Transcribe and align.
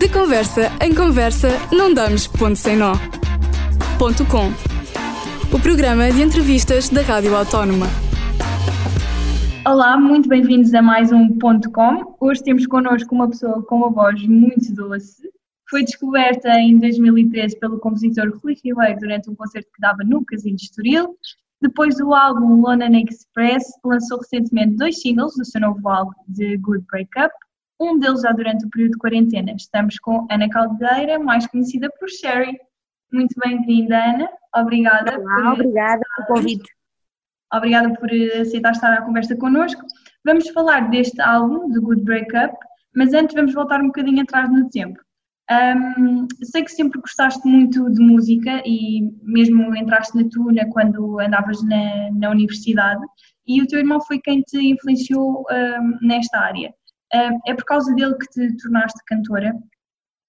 De 0.00 0.08
conversa 0.08 0.62
em 0.80 0.94
conversa, 0.94 1.48
não 1.70 1.92
damos 1.92 2.26
ponto 2.26 2.56
sem 2.56 2.74
nó. 2.74 2.94
Ponto 3.98 4.24
com. 4.24 4.48
O 5.54 5.60
programa 5.60 6.10
de 6.10 6.22
entrevistas 6.22 6.88
da 6.88 7.02
Rádio 7.02 7.36
Autónoma. 7.36 7.84
Olá, 9.66 10.00
muito 10.00 10.26
bem-vindos 10.26 10.72
a 10.72 10.80
mais 10.80 11.12
um 11.12 11.36
Ponto 11.36 11.70
Com. 11.70 12.16
Hoje 12.18 12.42
temos 12.42 12.66
connosco 12.66 13.14
uma 13.14 13.28
pessoa 13.28 13.62
com 13.62 13.76
uma 13.76 13.90
voz 13.90 14.26
muito 14.26 14.72
doce. 14.72 15.30
Foi 15.68 15.84
descoberta 15.84 16.48
em 16.58 16.78
2013 16.78 17.60
pelo 17.60 17.78
compositor 17.78 18.32
Rui 18.42 18.56
Ribeiro 18.64 19.00
durante 19.00 19.28
um 19.28 19.34
concerto 19.34 19.68
que 19.70 19.82
dava 19.82 20.02
no 20.02 20.24
Casino 20.24 20.56
de 20.56 20.62
Estoril. 20.62 21.14
Depois 21.60 21.98
do 21.98 22.14
álbum 22.14 22.62
London 22.62 23.04
Express, 23.06 23.64
lançou 23.84 24.16
recentemente 24.16 24.76
dois 24.76 24.98
singles 25.02 25.34
do 25.36 25.44
seu 25.44 25.60
novo 25.60 25.86
álbum, 25.86 26.12
The 26.34 26.56
Good 26.56 26.86
Breakup, 26.90 27.34
um 27.80 27.98
deles 27.98 28.20
já 28.20 28.32
durante 28.32 28.66
o 28.66 28.70
período 28.70 28.92
de 28.92 28.98
quarentena. 28.98 29.52
Estamos 29.52 29.98
com 29.98 30.26
Ana 30.30 30.48
Caldeira, 30.48 31.18
mais 31.18 31.46
conhecida 31.46 31.90
por 31.98 32.08
Sherry. 32.08 32.58
Muito 33.12 33.34
bem-vinda, 33.42 33.96
Ana. 33.96 34.28
Obrigada. 34.54 35.18
Olá, 35.18 35.42
por... 35.42 35.52
obrigada 35.52 36.02
pelo 36.16 36.28
convite. 36.28 36.70
Obrigada 37.52 37.92
por 37.94 38.08
aceitar 38.40 38.72
estar 38.72 38.92
à 38.92 39.02
conversa 39.02 39.34
connosco. 39.36 39.82
Vamos 40.24 40.48
falar 40.50 40.90
deste 40.90 41.20
álbum, 41.20 41.72
The 41.72 41.80
Good 41.80 42.02
Breakup, 42.02 42.54
mas 42.94 43.12
antes 43.14 43.34
vamos 43.34 43.54
voltar 43.54 43.80
um 43.80 43.86
bocadinho 43.86 44.22
atrás 44.22 44.50
no 44.50 44.68
tempo. 44.68 45.00
Um, 45.50 46.28
sei 46.44 46.62
que 46.62 46.70
sempre 46.70 47.00
gostaste 47.00 47.44
muito 47.48 47.90
de 47.90 48.00
música 48.00 48.62
e 48.64 49.10
mesmo 49.22 49.74
entraste 49.74 50.16
na 50.16 50.28
Tuna 50.28 50.64
quando 50.70 51.18
andavas 51.18 51.60
na, 51.64 52.08
na 52.12 52.30
universidade 52.30 53.04
e 53.44 53.60
o 53.60 53.66
teu 53.66 53.80
irmão 53.80 54.00
foi 54.00 54.20
quem 54.20 54.42
te 54.42 54.58
influenciou 54.58 55.44
um, 55.50 56.06
nesta 56.06 56.38
área. 56.38 56.72
É 57.12 57.54
por 57.54 57.64
causa 57.64 57.92
dele 57.94 58.14
que 58.14 58.26
te 58.28 58.56
tornaste 58.62 59.00
cantora? 59.06 59.54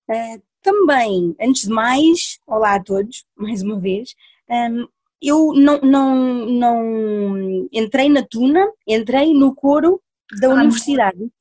Uh, 0.09 0.41
também, 0.61 1.35
antes 1.39 1.63
de 1.63 1.69
mais, 1.69 2.39
olá 2.47 2.75
a 2.75 2.83
todos, 2.83 3.25
mais 3.37 3.61
uma 3.61 3.79
vez. 3.79 4.15
Um, 4.49 4.87
eu 5.21 5.53
não, 5.53 5.79
não, 5.81 6.15
não 6.47 7.67
entrei 7.71 8.09
na 8.09 8.23
Tuna, 8.23 8.67
entrei 8.87 9.33
no 9.33 9.53
coro 9.53 10.01
da 10.39 10.47
ah, 10.47 10.55
universidade. 10.55 11.31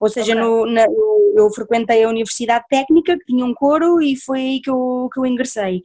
Ou 0.00 0.08
seja, 0.08 0.32
okay. 0.32 0.44
no, 0.44 0.66
na, 0.66 0.84
eu, 0.84 1.34
eu, 1.36 1.50
frequentei 1.50 2.02
a 2.02 2.08
Universidade 2.08 2.64
Técnica, 2.68 3.16
que 3.16 3.26
tinha 3.26 3.44
um 3.44 3.54
coro, 3.54 4.02
e 4.02 4.16
foi 4.16 4.40
aí 4.40 4.60
que 4.60 4.68
eu, 4.68 5.08
que 5.12 5.20
eu 5.20 5.26
ingressei. 5.26 5.82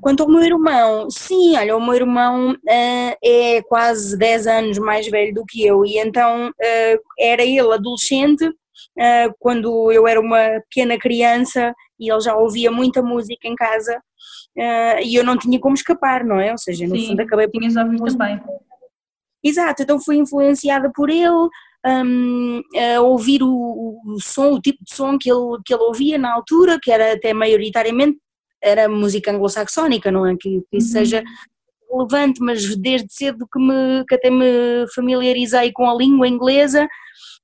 Quanto 0.00 0.22
ao 0.22 0.28
meu 0.28 0.42
irmão, 0.42 1.08
sim, 1.10 1.56
olha, 1.56 1.76
o 1.76 1.80
meu 1.80 1.94
irmão 1.94 2.52
uh, 2.52 3.16
é 3.24 3.62
quase 3.62 4.16
10 4.16 4.46
anos 4.46 4.78
mais 4.78 5.08
velho 5.08 5.34
do 5.34 5.44
que 5.44 5.64
eu 5.64 5.84
e 5.84 5.98
então 5.98 6.48
uh, 6.48 7.00
era 7.18 7.42
ele 7.42 7.72
adolescente 7.72 8.44
uh, 8.44 9.34
quando 9.38 9.92
eu 9.92 10.06
era 10.06 10.20
uma 10.20 10.60
pequena 10.68 10.98
criança 10.98 11.74
e 11.98 12.10
ele 12.10 12.20
já 12.20 12.36
ouvia 12.36 12.70
muita 12.70 13.02
música 13.02 13.46
em 13.46 13.54
casa 13.54 14.00
e 15.04 15.14
eu 15.14 15.22
não 15.22 15.38
tinha 15.38 15.60
como 15.60 15.76
escapar, 15.76 16.24
não 16.24 16.40
é? 16.40 16.50
Ou 16.50 16.58
seja, 16.58 16.84
no 16.84 16.96
sim, 16.96 17.06
fundo 17.06 17.20
acabei 17.20 17.46
por. 17.46 17.60
Tinhas 17.60 17.76
ouvido 17.76 18.04
também. 18.06 18.40
Exato, 19.44 19.84
então 19.84 20.00
fui 20.00 20.16
influenciada 20.16 20.90
por 20.92 21.08
ele, 21.08 21.48
um, 21.86 22.60
a 22.96 23.00
ouvir 23.00 23.40
o, 23.40 23.48
o, 23.48 24.16
som, 24.20 24.52
o 24.54 24.60
tipo 24.60 24.82
de 24.84 24.92
som 24.92 25.16
que 25.16 25.30
ele, 25.30 25.60
que 25.64 25.72
ele 25.72 25.84
ouvia 25.84 26.18
na 26.18 26.34
altura, 26.34 26.78
que 26.82 26.90
era 26.90 27.12
até 27.12 27.32
maioritariamente 27.32 28.18
era 28.62 28.88
música 28.88 29.30
anglo-saxónica, 29.30 30.10
não 30.10 30.26
é? 30.26 30.36
Que, 30.36 30.62
que 30.70 30.76
isso 30.76 30.88
uhum. 30.88 31.04
seja 31.04 31.22
relevante, 31.90 32.40
mas 32.40 32.76
desde 32.76 33.12
cedo 33.12 33.46
que, 33.50 33.58
me, 33.58 34.04
que 34.06 34.14
até 34.14 34.30
me 34.30 34.86
familiarizei 34.94 35.72
com 35.72 35.88
a 35.88 35.94
língua 35.94 36.28
inglesa 36.28 36.86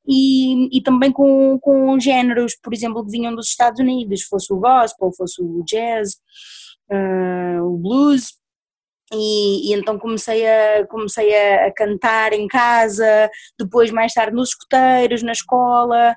e, 0.07 0.77
e 0.77 0.83
também 0.83 1.11
com, 1.11 1.59
com 1.59 1.99
géneros, 1.99 2.55
por 2.63 2.75
exemplo, 2.75 3.05
que 3.05 3.11
vinham 3.11 3.35
dos 3.35 3.49
Estados 3.49 3.81
Unidos, 3.81 4.23
fosse 4.23 4.53
o 4.53 4.59
gospel, 4.59 5.11
fosse 5.17 5.43
o 5.43 5.65
jazz, 5.65 6.17
uh, 6.91 7.63
o 7.63 7.79
blues. 7.79 8.35
E, 9.13 9.71
e, 9.71 9.75
então 9.75 9.99
comecei, 9.99 10.47
a, 10.47 10.87
comecei 10.89 11.35
a, 11.35 11.73
cantar 11.73 12.33
em 12.33 12.47
casa, 12.47 13.31
depois 13.59 13.91
mais 13.91 14.13
tarde 14.13 14.35
nos 14.35 14.51
escuteiros, 14.51 15.23
na 15.23 15.33
escola, 15.33 16.15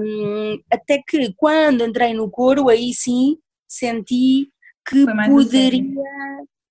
um, 0.00 0.58
até 0.70 1.02
que 1.06 1.32
quando 1.36 1.84
entrei 1.84 2.14
no 2.14 2.30
coro, 2.30 2.68
aí 2.68 2.92
sim 2.94 3.36
senti 3.68 4.48
que 4.88 5.04
poderia, 5.28 5.82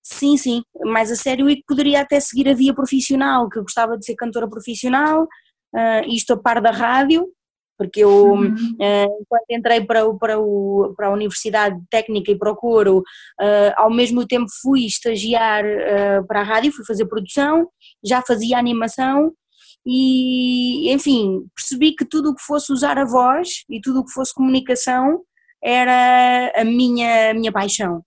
sim, 0.01 0.37
sim, 0.37 0.63
mais 0.85 1.11
a 1.11 1.15
sério 1.15 1.49
e 1.49 1.57
que 1.57 1.63
poderia 1.67 2.01
até 2.01 2.19
seguir 2.19 2.47
a 2.47 2.53
via 2.53 2.73
profissional, 2.73 3.49
que 3.49 3.59
gostava 3.59 3.97
de 3.97 4.05
ser 4.05 4.15
cantora 4.15 4.47
profissional, 4.47 5.23
uh, 5.23 6.07
isto 6.07 6.33
a 6.33 6.37
par 6.37 6.61
da 6.61 6.71
rádio, 6.71 7.27
porque 7.77 8.01
eu, 8.01 8.31
uhum. 8.31 8.53
uh, 8.53 9.25
quando 9.27 9.43
entrei 9.49 9.81
para, 9.85 10.05
o, 10.05 10.17
para, 10.17 10.39
o, 10.39 10.93
para 10.95 11.07
a 11.07 11.11
Universidade 11.11 11.77
Técnica 11.89 12.31
e 12.31 12.37
para 12.37 12.51
o 12.51 12.55
Coro, 12.55 12.99
uh, 12.99 13.73
ao 13.75 13.91
mesmo 13.91 14.25
tempo 14.25 14.45
fui 14.61 14.85
estagiar 14.85 15.65
uh, 15.65 16.25
para 16.25 16.41
a 16.41 16.43
rádio, 16.43 16.71
fui 16.71 16.85
fazer 16.85 17.05
produção, 17.05 17.67
já 18.03 18.21
fazia 18.21 18.57
animação 18.57 19.33
e, 19.85 20.91
enfim, 20.91 21.45
percebi 21.55 21.93
que 21.93 22.05
tudo 22.05 22.31
o 22.31 22.35
que 22.35 22.41
fosse 22.41 22.71
usar 22.71 22.97
a 22.97 23.05
voz 23.05 23.63
e 23.69 23.79
tudo 23.79 23.99
o 23.99 24.05
que 24.05 24.11
fosse 24.11 24.33
comunicação 24.33 25.21
era 25.65 26.53
a 26.55 26.63
minha, 26.63 27.31
a 27.31 27.33
minha 27.33 27.51
paixão. 27.51 28.03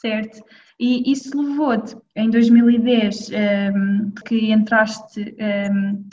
Certo. 0.00 0.40
E 0.78 1.10
isso 1.10 1.36
levou-te, 1.36 1.96
em 2.16 2.30
2010, 2.30 3.30
um, 3.30 3.34
ehm, 3.34 4.10
que 4.26 4.52
entraste, 4.52 5.20
um, 5.20 5.34
ehm, 5.38 6.04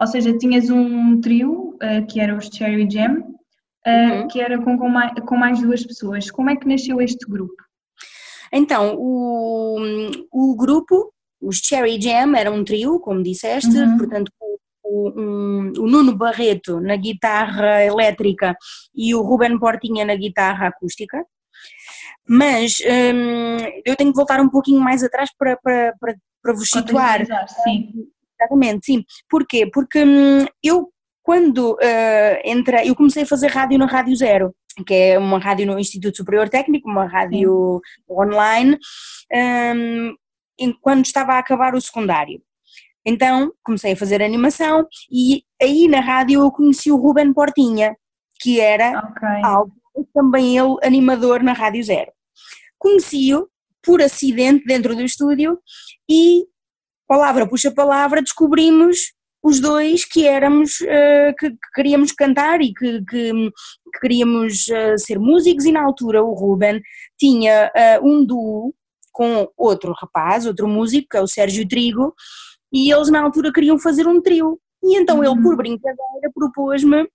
ou 0.00 0.06
seja, 0.08 0.36
tinhas 0.36 0.70
um 0.70 1.20
trio, 1.20 1.76
uh, 1.76 2.06
que 2.08 2.20
era 2.20 2.36
os 2.36 2.46
Cherry 2.46 2.88
Jam, 2.90 3.20
uh, 3.20 4.22
uhum. 4.22 4.28
que 4.28 4.40
era 4.40 4.60
com, 4.60 4.76
com 4.76 4.88
mais, 4.88 5.12
com 5.24 5.36
mais 5.36 5.60
duas 5.60 5.84
pessoas. 5.86 6.30
Como 6.30 6.50
é 6.50 6.56
que 6.56 6.66
nasceu 6.66 7.00
este 7.00 7.24
grupo? 7.28 7.54
Então, 8.52 8.96
o, 8.98 9.80
o 10.32 10.56
grupo, 10.56 11.12
os 11.40 11.58
Cherry 11.58 12.00
Jam, 12.00 12.36
era 12.36 12.50
um 12.50 12.64
trio, 12.64 12.98
como 13.00 13.22
disseste, 13.22 13.76
uhum. 13.76 13.98
portanto, 13.98 14.32
o, 14.94 15.20
um, 15.20 15.72
o 15.78 15.86
Nuno 15.88 16.16
Barreto 16.16 16.80
na 16.80 16.96
guitarra 16.96 17.82
elétrica 17.82 18.56
e 18.94 19.14
o 19.14 19.22
Ruben 19.22 19.58
Portinha 19.58 20.04
na 20.04 20.14
guitarra 20.14 20.68
acústica. 20.68 21.24
Mas 22.28 22.74
um, 22.80 23.56
eu 23.84 23.96
tenho 23.96 24.10
que 24.10 24.16
voltar 24.16 24.40
um 24.40 24.48
pouquinho 24.48 24.80
mais 24.80 25.02
atrás 25.02 25.30
para, 25.36 25.56
para, 25.56 25.94
para, 25.98 26.14
para 26.42 26.52
vos 26.52 26.68
situar. 26.68 27.26
Sim. 27.64 27.90
Exatamente, 28.40 28.86
sim. 28.86 29.04
Porquê? 29.28 29.66
Porque 29.66 30.04
hum, 30.04 30.46
eu, 30.62 30.90
quando 31.22 31.72
uh, 31.72 32.40
entrei, 32.44 32.88
eu 32.88 32.94
comecei 32.94 33.22
a 33.22 33.26
fazer 33.26 33.48
rádio 33.48 33.78
na 33.78 33.86
Rádio 33.86 34.16
Zero, 34.16 34.54
que 34.86 34.94
é 34.94 35.18
uma 35.18 35.38
rádio 35.38 35.66
no 35.66 35.78
Instituto 35.78 36.16
Superior 36.16 36.48
Técnico, 36.48 36.88
uma 36.88 37.06
rádio 37.06 37.80
sim. 37.84 38.14
online, 38.14 38.78
um, 39.32 40.14
quando 40.80 41.04
estava 41.04 41.34
a 41.34 41.38
acabar 41.38 41.74
o 41.74 41.80
secundário. 41.80 42.40
Então 43.06 43.52
comecei 43.62 43.92
a 43.92 43.96
fazer 43.96 44.22
animação 44.22 44.86
e 45.10 45.42
aí 45.60 45.86
na 45.88 46.00
rádio 46.00 46.42
eu 46.42 46.50
conheci 46.50 46.90
o 46.90 46.96
Ruben 46.96 47.32
Portinha, 47.32 47.96
que 48.40 48.60
era 48.60 48.98
okay. 48.98 50.06
também 50.14 50.56
ele 50.56 50.76
animador 50.82 51.42
na 51.42 51.52
Rádio 51.52 51.84
Zero. 51.84 52.10
Conheci-o 52.78 53.48
por 53.82 54.00
acidente 54.00 54.64
dentro 54.64 54.94
do 54.94 55.02
estúdio 55.02 55.58
e 56.08 56.44
palavra 57.06 57.46
puxa 57.46 57.70
palavra 57.70 58.22
descobrimos 58.22 59.12
os 59.44 59.60
dois 59.60 60.06
que 60.06 60.26
éramos, 60.26 60.80
uh, 60.80 61.34
que, 61.38 61.50
que, 61.50 61.70
queríamos 61.74 62.12
cantar 62.12 62.62
e 62.62 62.72
que, 62.72 63.04
que, 63.04 63.30
que 63.30 64.00
queríamos 64.00 64.66
uh, 64.68 64.96
ser 64.96 65.18
músicos 65.18 65.66
e 65.66 65.72
na 65.72 65.84
altura 65.84 66.24
o 66.24 66.32
Ruben 66.32 66.80
tinha 67.18 67.70
uh, 68.00 68.08
um 68.08 68.24
duo 68.24 68.74
com 69.12 69.46
outro 69.54 69.92
rapaz, 69.92 70.46
outro 70.46 70.66
músico, 70.66 71.08
que 71.10 71.16
é 71.18 71.20
o 71.20 71.28
Sérgio 71.28 71.68
Trigo, 71.68 72.14
e 72.74 72.92
eles 72.92 73.08
na 73.08 73.22
altura 73.22 73.52
queriam 73.52 73.78
fazer 73.78 74.06
um 74.08 74.20
trio. 74.20 74.58
E 74.82 74.98
então 74.98 75.18
uhum. 75.18 75.24
ele, 75.24 75.42
por 75.42 75.56
brincadeira, 75.56 76.30
propôs-me 76.34 77.08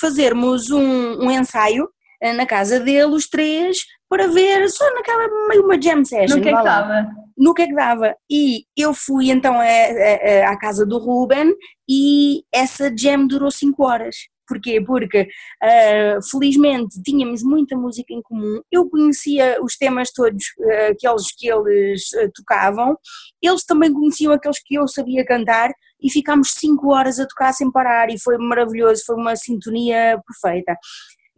fazermos 0.00 0.70
um, 0.70 1.24
um, 1.24 1.30
ensaio 1.30 1.88
eh, 2.22 2.32
na 2.32 2.46
casa 2.46 2.80
dele, 2.80 3.12
os 3.12 3.28
três, 3.28 3.78
para 4.08 4.28
ver 4.28 4.68
só 4.70 4.84
naquela 4.94 5.28
meio 5.48 5.64
uma 5.64 5.80
jam 5.80 6.04
session. 6.04 6.36
No 6.36 6.42
que 6.42 6.48
é 6.48 6.56
que 6.56 6.62
dava? 6.62 7.06
No 7.36 7.54
que 7.54 7.62
é 7.62 7.66
que 7.66 7.74
dava. 7.74 8.14
E 8.30 8.64
eu 8.76 8.94
fui 8.94 9.30
então 9.30 9.54
a, 9.54 9.64
a, 9.64 10.52
à 10.52 10.58
casa 10.58 10.86
do 10.86 10.98
Ruben 10.98 11.52
e 11.88 12.44
essa 12.52 12.90
jam 12.96 13.26
durou 13.26 13.50
5 13.50 13.84
horas. 13.84 14.16
Porquê? 14.52 14.82
Porque 14.82 15.22
uh, 15.22 16.30
felizmente 16.30 17.00
tínhamos 17.02 17.42
muita 17.42 17.74
música 17.74 18.12
em 18.12 18.20
comum, 18.20 18.60
eu 18.70 18.88
conhecia 18.90 19.56
os 19.62 19.78
temas 19.78 20.12
todos, 20.12 20.44
uh, 20.58 20.92
aqueles 20.92 21.34
que 21.34 21.48
eles 21.48 22.12
uh, 22.12 22.30
tocavam, 22.34 22.94
eles 23.40 23.64
também 23.64 23.90
conheciam 23.90 24.30
aqueles 24.30 24.62
que 24.62 24.74
eu 24.74 24.86
sabia 24.86 25.24
cantar 25.24 25.72
e 26.02 26.10
ficámos 26.10 26.50
cinco 26.52 26.92
horas 26.92 27.18
a 27.18 27.26
tocar 27.26 27.54
sem 27.54 27.70
parar 27.72 28.10
e 28.10 28.20
foi 28.20 28.36
maravilhoso, 28.36 29.04
foi 29.06 29.16
uma 29.16 29.36
sintonia 29.36 30.20
perfeita. 30.26 30.76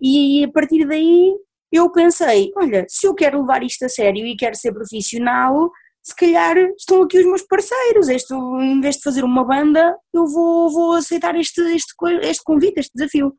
E 0.02 0.44
a 0.44 0.50
partir 0.50 0.84
daí 0.84 1.32
eu 1.70 1.90
pensei, 1.92 2.50
olha, 2.56 2.84
se 2.88 3.06
eu 3.06 3.14
quero 3.14 3.40
levar 3.40 3.62
isto 3.62 3.84
a 3.84 3.88
sério 3.88 4.26
e 4.26 4.36
quero 4.36 4.56
ser 4.56 4.72
profissional, 4.72 5.70
se 6.04 6.14
calhar 6.14 6.56
estão 6.78 7.02
aqui 7.02 7.18
os 7.18 7.24
meus 7.24 7.42
parceiros, 7.42 8.10
este, 8.10 8.34
em 8.34 8.78
vez 8.80 8.96
de 8.96 9.02
fazer 9.02 9.24
uma 9.24 9.42
banda, 9.42 9.96
eu 10.12 10.26
vou, 10.26 10.70
vou 10.70 10.92
aceitar 10.92 11.34
este, 11.34 11.62
este, 11.74 11.94
este 12.20 12.44
convite, 12.44 12.78
este 12.78 12.92
desafio. 12.94 13.34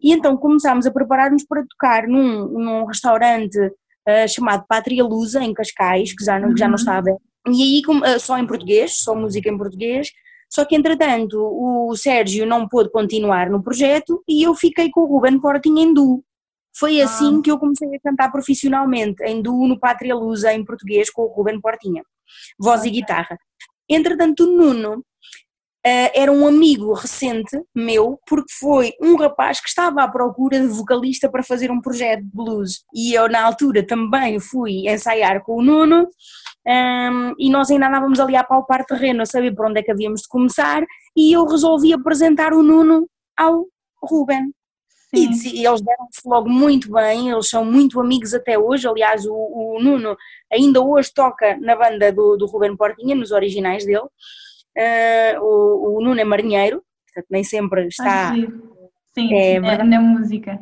E 0.00 0.12
então 0.12 0.36
começámos 0.36 0.86
a 0.86 0.90
preparar-nos 0.92 1.44
para 1.44 1.64
tocar 1.66 2.06
num, 2.06 2.46
num 2.46 2.84
restaurante 2.84 3.58
uh, 3.58 4.28
chamado 4.28 4.64
Pátria 4.68 5.02
Lusa, 5.02 5.42
em 5.42 5.52
Cascais, 5.52 6.14
que 6.14 6.24
já 6.24 6.38
não, 6.38 6.54
que 6.54 6.60
já 6.60 6.66
não 6.66 6.74
uhum. 6.74 6.76
está 6.76 6.96
aberto. 6.96 7.22
E 7.48 7.62
aí, 7.62 7.82
uh, 7.88 8.20
só 8.20 8.38
em 8.38 8.46
português, 8.46 8.98
só 8.98 9.12
música 9.14 9.50
em 9.50 9.58
português. 9.58 10.12
Só 10.48 10.64
que, 10.64 10.76
entretanto, 10.76 11.36
o 11.40 11.96
Sérgio 11.96 12.46
não 12.46 12.68
pôde 12.68 12.90
continuar 12.90 13.50
no 13.50 13.62
projeto 13.62 14.22
e 14.28 14.46
eu 14.46 14.54
fiquei 14.54 14.90
com 14.90 15.00
o 15.00 15.06
Ruben 15.06 15.40
Portinho 15.40 15.78
em 15.78 15.92
duo. 15.92 16.22
Foi 16.78 17.00
ah. 17.00 17.04
assim 17.04 17.38
ah. 17.38 17.42
que 17.42 17.50
eu 17.50 17.58
comecei 17.58 17.94
a 17.94 18.00
cantar 18.00 18.30
profissionalmente, 18.30 19.22
em 19.24 19.40
duo 19.42 19.66
no 19.66 19.78
Pátria 19.78 20.14
Lusa, 20.14 20.52
em 20.52 20.64
português, 20.64 21.10
com 21.10 21.22
o 21.22 21.32
Ruben 21.32 21.60
Portinha, 21.60 22.02
voz 22.58 22.80
okay. 22.80 22.92
e 22.92 22.94
guitarra. 22.94 23.38
Entretanto, 23.88 24.44
o 24.44 24.46
Nuno 24.46 25.04
Uh, 25.86 26.10
era 26.16 26.32
um 26.32 26.44
amigo 26.44 26.92
recente 26.94 27.62
meu, 27.72 28.18
porque 28.26 28.52
foi 28.58 28.92
um 29.00 29.14
rapaz 29.14 29.60
que 29.60 29.68
estava 29.68 30.02
à 30.02 30.08
procura 30.08 30.58
de 30.58 30.66
vocalista 30.66 31.30
para 31.30 31.44
fazer 31.44 31.70
um 31.70 31.80
projeto 31.80 32.24
de 32.24 32.30
blues. 32.34 32.82
E 32.92 33.14
eu, 33.14 33.28
na 33.28 33.44
altura, 33.44 33.86
também 33.86 34.40
fui 34.40 34.88
ensaiar 34.88 35.44
com 35.44 35.58
o 35.58 35.62
Nuno, 35.62 36.00
um, 36.02 36.08
ehm, 36.68 37.34
e 37.38 37.48
nós 37.48 37.70
ainda 37.70 37.86
andávamos 37.86 38.18
ali 38.18 38.34
a 38.34 38.42
palpar 38.42 38.84
terreno, 38.84 39.22
a 39.22 39.26
saber 39.26 39.54
por 39.54 39.66
onde 39.66 39.78
é 39.78 39.82
que 39.84 39.92
havíamos 39.92 40.22
de 40.22 40.28
começar, 40.28 40.82
e 41.16 41.32
eu 41.32 41.46
resolvi 41.46 41.92
apresentar 41.92 42.52
o 42.52 42.64
Nuno 42.64 43.08
ao 43.36 43.66
Ruben. 44.02 44.50
E, 45.16 45.60
e, 45.60 45.66
eles 45.66 45.80
deram-se 45.80 46.28
logo 46.28 46.48
muito 46.48 46.90
bem, 46.92 47.30
eles 47.30 47.48
são 47.48 47.64
muito 47.64 48.00
amigos 48.00 48.34
até 48.34 48.58
hoje. 48.58 48.86
Aliás, 48.86 49.24
o, 49.26 49.34
o 49.34 49.78
Nuno 49.82 50.16
ainda 50.52 50.80
hoje 50.80 51.12
toca 51.14 51.56
na 51.58 51.74
banda 51.74 52.12
do, 52.12 52.36
do 52.36 52.46
Ruben 52.46 52.76
Portinha, 52.76 53.14
nos 53.14 53.32
originais 53.32 53.84
dele. 53.84 54.06
Uh, 54.76 55.40
o, 55.40 55.96
o 55.96 56.00
Nuno 56.02 56.20
é 56.20 56.24
marinheiro, 56.24 56.82
portanto 57.06 57.26
nem 57.30 57.42
sempre 57.42 57.86
está. 57.86 58.34
Sim, 59.14 59.32
é, 59.32 59.54
é, 59.54 59.82
na 59.82 60.00
música. 60.00 60.60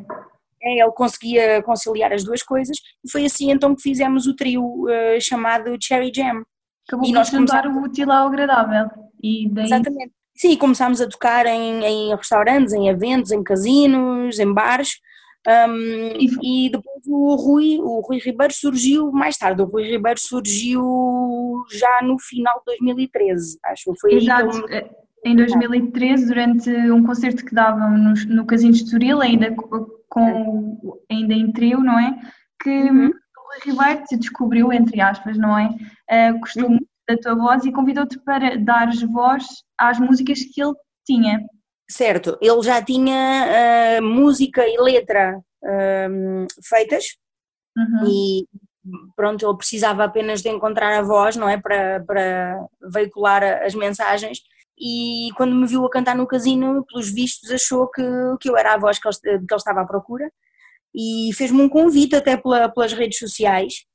É, 0.63 0.81
ele 0.81 0.91
conseguia 0.91 1.61
conciliar 1.61 2.13
as 2.13 2.23
duas 2.23 2.41
coisas 2.41 2.77
e 3.03 3.11
foi 3.11 3.25
assim 3.25 3.51
então 3.51 3.75
que 3.75 3.81
fizemos 3.81 4.25
o 4.25 4.35
trio 4.35 4.63
uh, 4.63 5.19
chamado 5.19 5.75
Cherry 5.79 6.11
Jam. 6.15 6.43
Acabou 6.87 7.07
e 7.07 7.11
nós 7.11 7.29
juntar 7.29 7.67
o 7.67 7.81
útil 7.81 8.09
ao 8.11 8.27
agradável. 8.27 8.89
E 9.21 9.49
daí... 9.49 9.65
Exatamente. 9.65 10.14
Sim, 10.35 10.57
começámos 10.57 10.99
a 10.99 11.07
tocar 11.07 11.45
em, 11.45 11.83
em 11.83 12.15
restaurantes, 12.15 12.73
em 12.73 12.89
eventos, 12.89 13.31
em 13.31 13.41
casinos, 13.41 14.37
em 14.37 14.53
bares. 14.53 14.99
Um, 15.47 16.17
e, 16.43 16.69
depois 16.71 17.03
o 17.07 17.35
Rui, 17.35 17.77
o 17.79 18.01
Rui 18.01 18.17
Ribeiro 18.17 18.53
surgiu 18.53 19.11
mais 19.11 19.37
tarde. 19.37 19.61
O 19.61 19.65
Rui 19.65 19.83
Ribeiro 19.83 20.19
surgiu 20.19 21.63
já 21.71 22.01
no 22.01 22.19
final 22.19 22.57
de 22.59 22.77
2013, 22.77 23.59
acho. 23.63 23.93
Foi 24.01 24.15
Exato. 24.15 24.65
Eh, 24.69 24.89
em 25.23 25.35
2013, 25.35 26.25
durante 26.25 26.69
um 26.69 27.03
concerto 27.03 27.45
que 27.45 27.53
davam 27.53 27.97
no, 27.97 28.13
no 28.27 28.45
Casino 28.45 28.73
de 28.73 28.83
Estoril, 28.83 29.21
ainda 29.21 29.53
com 30.09 30.99
ainda 31.09 31.33
em 31.33 31.51
trio, 31.51 31.79
não 31.79 31.99
é? 31.99 32.17
Que 32.61 32.69
uhum. 32.69 33.07
o 33.07 33.09
Rui 33.09 33.59
Ribeiro 33.65 34.03
te 34.05 34.17
descobriu, 34.17 34.73
entre 34.73 34.99
aspas, 34.99 35.37
não 35.37 35.57
é? 35.57 35.69
Uh, 36.11 36.39
da 37.07 37.17
tua 37.17 37.35
voz 37.35 37.65
e 37.65 37.71
convidou-te 37.71 38.19
para 38.19 38.57
dares 38.57 39.01
voz 39.01 39.45
às 39.77 39.99
músicas 39.99 40.39
que 40.39 40.61
ele 40.61 40.73
tinha. 41.05 41.39
Certo, 41.89 42.37
ele 42.41 42.61
já 42.63 42.81
tinha 42.81 43.99
uh, 43.99 44.03
música 44.03 44.67
e 44.67 44.77
letra 44.81 45.37
uh, 45.63 46.47
feitas. 46.63 47.05
Uhum. 47.77 48.07
e 48.07 48.47
pronto, 49.17 49.45
ele 49.45 49.57
precisava 49.57 50.05
apenas 50.05 50.41
de 50.41 50.47
encontrar 50.47 50.97
a 50.97 51.01
voz, 51.01 51.35
não 51.35 51.49
é, 51.49 51.59
para, 51.59 52.03
para 52.05 52.65
veicular 52.93 53.43
as 53.63 53.75
mensagens. 53.75 54.39
E 54.79 55.29
quando 55.35 55.55
me 55.55 55.67
viu 55.67 55.85
a 55.85 55.89
cantar 55.89 56.15
no 56.15 56.27
casino, 56.27 56.85
pelos 56.85 57.09
vistos 57.11 57.51
achou 57.51 57.87
que, 57.89 58.01
que 58.39 58.49
eu 58.49 58.57
era 58.57 58.73
a 58.73 58.77
voz 58.77 58.99
que 58.99 59.07
ele, 59.07 59.17
que 59.21 59.29
ele 59.29 59.55
estava 59.55 59.81
à 59.81 59.85
procura. 59.85 60.31
E 60.93 61.31
fez-me 61.33 61.61
um 61.61 61.69
convite 61.69 62.15
até 62.15 62.37
pela, 62.37 62.69
pelas 62.69 62.93
redes 62.93 63.17
sociais, 63.17 63.85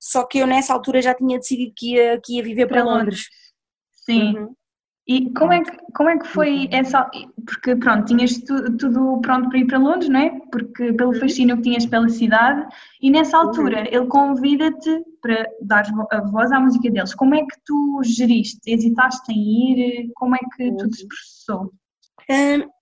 só 0.00 0.24
que 0.24 0.38
eu 0.38 0.46
nessa 0.46 0.72
altura 0.72 1.02
já 1.02 1.14
tinha 1.14 1.38
decidido 1.38 1.72
que 1.76 1.94
ia, 1.94 2.20
que 2.20 2.36
ia 2.36 2.42
viver 2.42 2.66
para, 2.66 2.82
para 2.82 2.90
Londres. 2.90 3.28
Londres. 3.28 3.28
Sim. 3.92 4.38
Uhum. 4.38 4.54
E 5.06 5.28
como 5.32 5.52
é, 5.52 5.62
que, 5.62 5.76
como 5.92 6.08
é 6.08 6.18
que 6.18 6.26
foi 6.28 6.68
essa. 6.70 7.10
Porque, 7.44 7.74
pronto, 7.74 8.04
tinhas 8.04 8.38
tu, 8.38 8.76
tudo 8.76 9.20
pronto 9.20 9.48
para 9.48 9.58
ir 9.58 9.66
para 9.66 9.78
Londres, 9.78 10.08
não 10.08 10.20
é? 10.20 10.40
Porque 10.52 10.92
pelo 10.92 11.12
uhum. 11.12 11.18
fascínio 11.18 11.56
que 11.56 11.62
tinhas 11.62 11.84
pela 11.84 12.08
cidade, 12.08 12.64
e 13.02 13.10
nessa 13.10 13.36
uhum. 13.36 13.48
altura 13.48 13.88
ele 13.92 14.06
convida-te 14.06 15.02
para 15.20 15.46
dar 15.62 15.84
a 16.12 16.20
voz 16.22 16.52
à 16.52 16.60
música 16.60 16.90
deles. 16.90 17.14
Como 17.14 17.34
é 17.34 17.40
que 17.40 17.56
tu 17.66 18.00
geriste? 18.04 18.60
Hesitaste 18.66 19.32
em 19.32 19.72
ir? 19.72 20.10
Como 20.14 20.36
é 20.36 20.38
que 20.56 20.70
tudo 20.76 20.94
se 20.94 21.06
processou? 21.08 21.72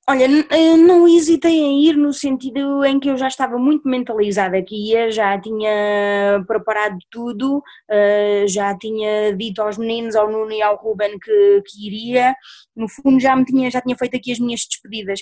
Olha, 0.09 0.27
eh, 0.51 0.77
não 0.77 1.09
hesitei 1.09 1.59
em 1.59 1.85
ir 1.85 1.97
no 1.97 2.13
sentido 2.13 2.85
em 2.85 3.01
que 3.01 3.09
eu 3.09 3.17
já 3.17 3.29
estava 3.29 3.59
muito 3.59 3.89
mentalizada 3.89 4.63
que 4.63 4.75
ia, 4.75 5.11
já 5.11 5.41
tinha 5.41 6.43
preparado 6.47 6.99
tudo, 7.11 7.63
eh, 7.91 8.45
já 8.49 8.77
tinha 8.77 9.35
dito 9.35 9.63
aos 9.63 9.79
meninos, 9.79 10.17
ao 10.17 10.31
Nuno 10.31 10.53
e 10.53 10.63
ao 10.63 10.77
Ruben 10.77 11.19
que, 11.19 11.63
que 11.67 11.87
iria, 11.87 12.35
no 12.77 12.89
fundo 12.89 13.21
já 13.21 13.37
me 13.37 13.45
tinha, 13.45 13.71
já 13.71 13.81
tinha 13.81 13.97
feito 13.97 14.17
aqui 14.17 14.33
as 14.33 14.39
minhas 14.39 14.61
despedidas, 14.69 15.21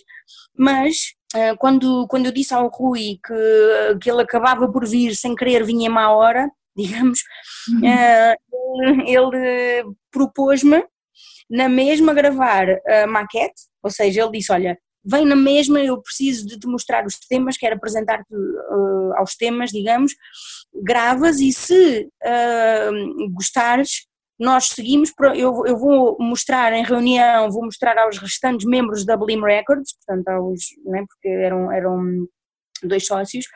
mas 0.57 1.15
eh, 1.35 1.55
quando, 1.57 2.07
quando 2.09 2.27
eu 2.27 2.33
disse 2.33 2.55
ao 2.55 2.69
Rui 2.69 3.19
que, 3.25 3.99
que 4.01 4.11
ele 4.11 4.23
acabava 4.23 4.71
por 4.71 4.87
vir 4.87 5.15
sem 5.15 5.35
querer, 5.35 5.65
vinha 5.65 5.91
má 5.91 6.11
hora, 6.11 6.51
digamos, 6.77 7.21
uhum. 7.69 9.03
ele 9.07 9.85
propôs-me 10.11 10.85
na 11.49 11.69
mesma 11.69 12.13
gravar 12.13 12.67
a 12.87 13.07
maquete, 13.07 13.63
ou 13.83 13.91
seja, 13.91 14.23
ele 14.23 14.33
disse: 14.33 14.53
Olha, 14.53 14.77
vem 15.07 15.25
na 15.25 15.37
mesma, 15.37 15.81
eu 15.81 16.03
preciso 16.03 16.47
de 16.47 16.59
te 16.59 16.67
mostrar 16.67 17.07
os 17.07 17.17
temas, 17.29 17.57
quero 17.57 17.77
apresentar-te 17.77 18.35
uh, 18.35 19.13
aos 19.17 19.37
temas, 19.37 19.71
digamos, 19.71 20.13
gravas 20.83 21.39
e 21.39 21.53
se 21.53 22.09
uh, 22.25 23.31
gostares, 23.33 24.07
nós 24.39 24.67
seguimos, 24.67 25.13
eu, 25.37 25.65
eu 25.65 25.79
vou 25.79 26.17
mostrar 26.19 26.73
em 26.73 26.85
reunião, 26.85 27.51
vou 27.51 27.65
mostrar 27.65 27.97
aos 27.97 28.19
restantes 28.19 28.67
membros 28.67 29.07
da 29.07 29.17
Blim 29.17 29.41
Records, 29.41 29.95
portanto 29.95 30.29
aos, 30.29 30.61
né, 30.85 31.05
porque 31.09 31.29
eram, 31.29 31.73
eram 31.73 32.27
dois 32.83 33.07
sócios, 33.07 33.47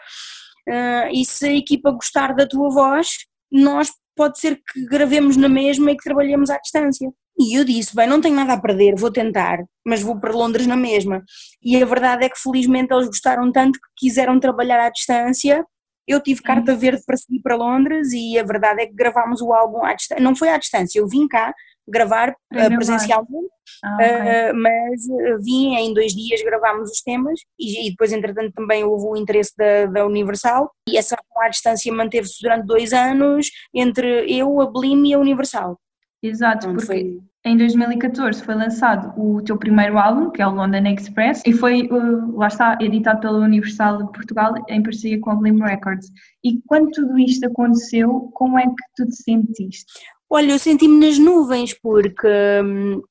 uh, 0.68 1.12
e 1.12 1.24
se 1.24 1.48
a 1.48 1.52
equipa 1.52 1.90
gostar 1.90 2.34
da 2.34 2.46
tua 2.46 2.70
voz, 2.70 3.26
nós 3.50 3.92
pode 4.14 4.38
ser 4.38 4.56
que 4.56 4.86
gravemos 4.86 5.36
na 5.36 5.48
mesma 5.48 5.90
e 5.90 5.96
que 5.96 6.04
trabalhemos 6.04 6.48
à 6.48 6.58
distância. 6.58 7.10
E 7.40 7.58
eu 7.58 7.64
disse: 7.64 7.96
bem, 7.96 8.06
não 8.06 8.20
tenho 8.20 8.34
nada 8.34 8.52
a 8.52 8.60
perder, 8.60 8.94
vou 8.96 9.10
tentar, 9.10 9.64
mas 9.84 10.02
vou 10.02 10.20
para 10.20 10.30
Londres 10.30 10.66
na 10.66 10.76
mesma. 10.76 11.24
E 11.62 11.82
a 11.82 11.86
verdade 11.86 12.26
é 12.26 12.28
que 12.28 12.38
felizmente 12.38 12.92
eles 12.92 13.06
gostaram 13.06 13.50
tanto 13.50 13.78
que 13.80 14.06
quiseram 14.06 14.38
trabalhar 14.38 14.78
à 14.78 14.90
distância. 14.90 15.64
Eu 16.06 16.20
tive 16.20 16.42
carta 16.42 16.74
verde 16.74 17.02
para 17.06 17.16
seguir 17.16 17.40
para 17.40 17.56
Londres 17.56 18.12
e 18.12 18.38
a 18.38 18.42
verdade 18.42 18.82
é 18.82 18.86
que 18.86 18.94
gravámos 18.94 19.40
o 19.40 19.52
álbum 19.52 19.82
à 19.84 19.94
distância. 19.94 20.22
Não 20.22 20.36
foi 20.36 20.50
à 20.50 20.58
distância, 20.58 20.98
eu 20.98 21.08
vim 21.08 21.26
cá 21.26 21.54
gravar 21.88 22.30
uh, 22.30 22.76
presencialmente, 22.76 23.48
ah, 23.82 23.94
okay. 23.94 24.50
uh, 24.50 24.54
mas 24.54 25.44
vim 25.44 25.74
em 25.74 25.92
dois 25.92 26.12
dias 26.12 26.40
gravámos 26.42 26.90
os 26.90 27.02
temas 27.02 27.40
e, 27.58 27.86
e, 27.86 27.90
depois 27.90 28.12
entretanto 28.12 28.52
também 28.52 28.84
houve 28.84 29.06
o 29.06 29.16
interesse 29.16 29.52
da, 29.56 29.86
da 29.86 30.06
Universal 30.06 30.70
e 30.88 30.96
essa 30.96 31.16
à 31.36 31.48
distância 31.48 31.92
manteve-se 31.92 32.40
durante 32.42 32.66
dois 32.66 32.92
anos 32.92 33.50
entre 33.74 34.30
eu, 34.32 34.60
a 34.60 34.70
Blim 34.70 35.08
e 35.08 35.14
a 35.14 35.18
Universal. 35.18 35.78
Exato, 36.22 36.68
porque 36.68 36.86
foi... 36.86 37.20
em 37.44 37.56
2014 37.56 38.42
foi 38.42 38.54
lançado 38.54 39.18
o 39.18 39.42
teu 39.42 39.56
primeiro 39.56 39.98
álbum, 39.98 40.30
que 40.30 40.42
é 40.42 40.46
o 40.46 40.54
London 40.54 40.86
Express, 40.88 41.42
e 41.46 41.52
foi, 41.52 41.88
uh, 41.90 42.36
lá 42.36 42.48
está, 42.48 42.76
editado 42.80 43.20
pela 43.20 43.38
Universal 43.38 44.04
de 44.04 44.12
Portugal 44.12 44.54
em 44.68 44.82
parceria 44.82 45.18
com 45.20 45.30
a 45.30 45.34
Blim 45.34 45.58
Records. 45.58 46.08
E 46.44 46.60
quando 46.66 46.90
tudo 46.90 47.18
isto 47.18 47.46
aconteceu, 47.46 48.30
como 48.34 48.58
é 48.58 48.66
que 48.66 48.84
tu 48.96 49.06
te 49.06 49.16
sentiste? 49.16 49.92
Olha, 50.28 50.52
eu 50.52 50.58
senti-me 50.58 51.06
nas 51.06 51.18
nuvens, 51.18 51.74
porque 51.74 52.28
hum, 52.62 53.02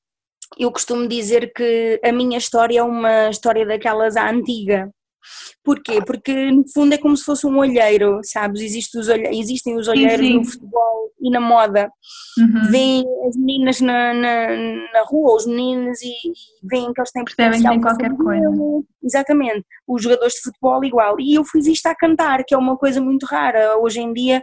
eu 0.56 0.70
costumo 0.70 1.08
dizer 1.08 1.52
que 1.52 2.00
a 2.04 2.12
minha 2.12 2.38
história 2.38 2.78
é 2.78 2.82
uma 2.82 3.28
história 3.28 3.66
daquelas 3.66 4.16
à 4.16 4.30
antiga. 4.30 4.90
Porquê? 5.62 6.00
Porque 6.04 6.50
no 6.50 6.66
fundo 6.72 6.94
é 6.94 6.98
como 6.98 7.16
se 7.16 7.24
fosse 7.24 7.46
um 7.46 7.58
olheiro, 7.58 8.20
sabes? 8.22 8.62
Existe 8.62 8.96
os 8.98 9.08
olhe... 9.08 9.28
Existem 9.38 9.76
os 9.76 9.86
olheiros 9.86 10.26
sim, 10.26 10.32
sim. 10.32 10.38
no 10.38 10.44
futebol 10.44 10.99
e 11.20 11.30
na 11.30 11.40
moda. 11.40 11.90
Uhum. 12.38 12.70
Vêm 12.70 13.04
as 13.28 13.36
meninas 13.36 13.80
na, 13.80 14.14
na, 14.14 14.56
na, 14.92 15.02
rua, 15.04 15.36
os 15.36 15.46
meninos, 15.46 16.00
e, 16.02 16.08
e 16.08 16.68
veem 16.68 16.92
que 16.92 17.00
eles 17.00 17.12
têm 17.12 17.24
Percebem 17.24 17.62
que 17.62 17.68
tem 17.68 17.80
qualquer 17.80 18.16
coisa. 18.16 18.46
Exatamente. 19.02 19.64
Os 19.86 20.02
jogadores 20.02 20.34
de 20.34 20.42
futebol 20.42 20.84
igual. 20.84 21.20
E 21.20 21.34
eu 21.34 21.44
fui 21.44 21.60
vista 21.60 21.90
a 21.90 21.94
cantar, 21.94 22.44
que 22.44 22.54
é 22.54 22.58
uma 22.58 22.76
coisa 22.76 23.00
muito 23.00 23.26
rara. 23.26 23.78
Hoje 23.78 24.00
em 24.00 24.12
dia, 24.12 24.42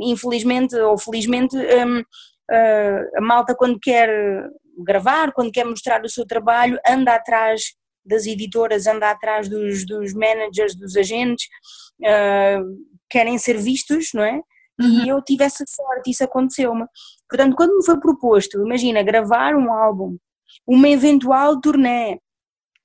infelizmente 0.00 0.76
ou 0.76 0.98
felizmente, 0.98 1.56
um, 1.56 2.00
uh, 2.00 3.16
a 3.16 3.20
malta 3.20 3.54
quando 3.54 3.78
quer 3.80 4.08
gravar, 4.84 5.32
quando 5.32 5.52
quer 5.52 5.64
mostrar 5.64 6.02
o 6.04 6.08
seu 6.08 6.26
trabalho, 6.26 6.78
anda 6.86 7.14
atrás 7.14 7.62
das 8.04 8.26
editoras 8.26 8.86
anda 8.86 9.10
atrás 9.10 9.48
dos, 9.48 9.86
dos 9.86 10.14
managers, 10.14 10.74
dos 10.74 10.96
agentes, 10.96 11.46
uh, 12.00 12.64
querem 13.08 13.38
ser 13.38 13.56
vistos, 13.56 14.10
não 14.14 14.24
é? 14.24 14.40
Uhum. 14.80 15.04
E 15.04 15.08
eu 15.08 15.22
tive 15.22 15.44
essa 15.44 15.64
sorte, 15.68 16.10
isso 16.10 16.24
aconteceu-me. 16.24 16.86
Portanto, 17.28 17.54
quando 17.54 17.76
me 17.76 17.84
foi 17.84 17.98
proposto, 18.00 18.60
imagina, 18.64 19.02
gravar 19.02 19.54
um 19.54 19.72
álbum, 19.72 20.16
uma 20.66 20.88
eventual 20.88 21.60
turnê, 21.60 22.18